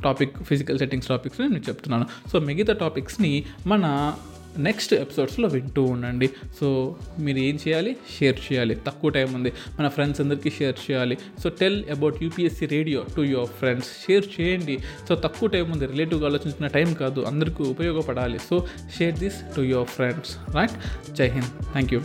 topic 0.03 0.43
physical 0.43 0.79
settings 0.79 1.09
topics 1.09 1.41
నేను 1.41 1.59
చెప్తున్నాను. 1.59 2.07
సో 2.33 2.39
మిగతా 2.39 2.73
టాపిక్స్ని 2.73 3.45
మన 3.67 4.15
నెక్స్ట్ 4.59 4.95
ఎపిసోడ్స్లో 4.95 5.49
వింటూ 5.49 5.83
ఉండండి. 5.83 6.31
సో 6.61 6.97
మీరు 7.19 7.39
ఏం 7.39 7.59
చేయాలి? 7.69 7.97
షేర్ 8.21 8.53
చేయాలి. 8.53 8.75
తక్కువ 8.75 9.11
టైం 9.11 9.35
ఉంది. 9.35 9.53
మన 9.81 9.89
ఫ్రెండ్స్ 9.89 10.21
అందరికీ 10.21 10.51
షేర్ 10.51 10.91
చేయాలి. 10.91 11.19
So 11.43 11.49
tell 11.49 11.85
about 11.91 12.23
UPSC 12.23 12.67
radio 12.67 13.05
to 13.17 13.21
your 13.21 13.49
friends 13.49 13.89
share 14.07 14.41
చేయండి. 14.41 14.79
సో 15.09 15.15
తక్కువ 15.15 15.49
టైం 15.49 15.71
ఉంది. 15.71 15.87
రిలేటివ్గా 15.87 16.27
ఆలోచించిన 16.27 16.67
టైం 16.67 16.95
కాదు. 16.95 17.21
అందరికీ 17.21 17.63
ఉపయోగపడాలి. 17.63 18.39
So 18.39 18.67
share 18.99 19.19
this 19.19 19.57
to 19.57 19.61
your 19.61 19.89
friends 19.89 20.37
right 20.55 21.13
జై 21.13 21.29
హింద్ 21.29 21.65
థ్యాంక్ 21.65 21.95
యూ 21.95 22.01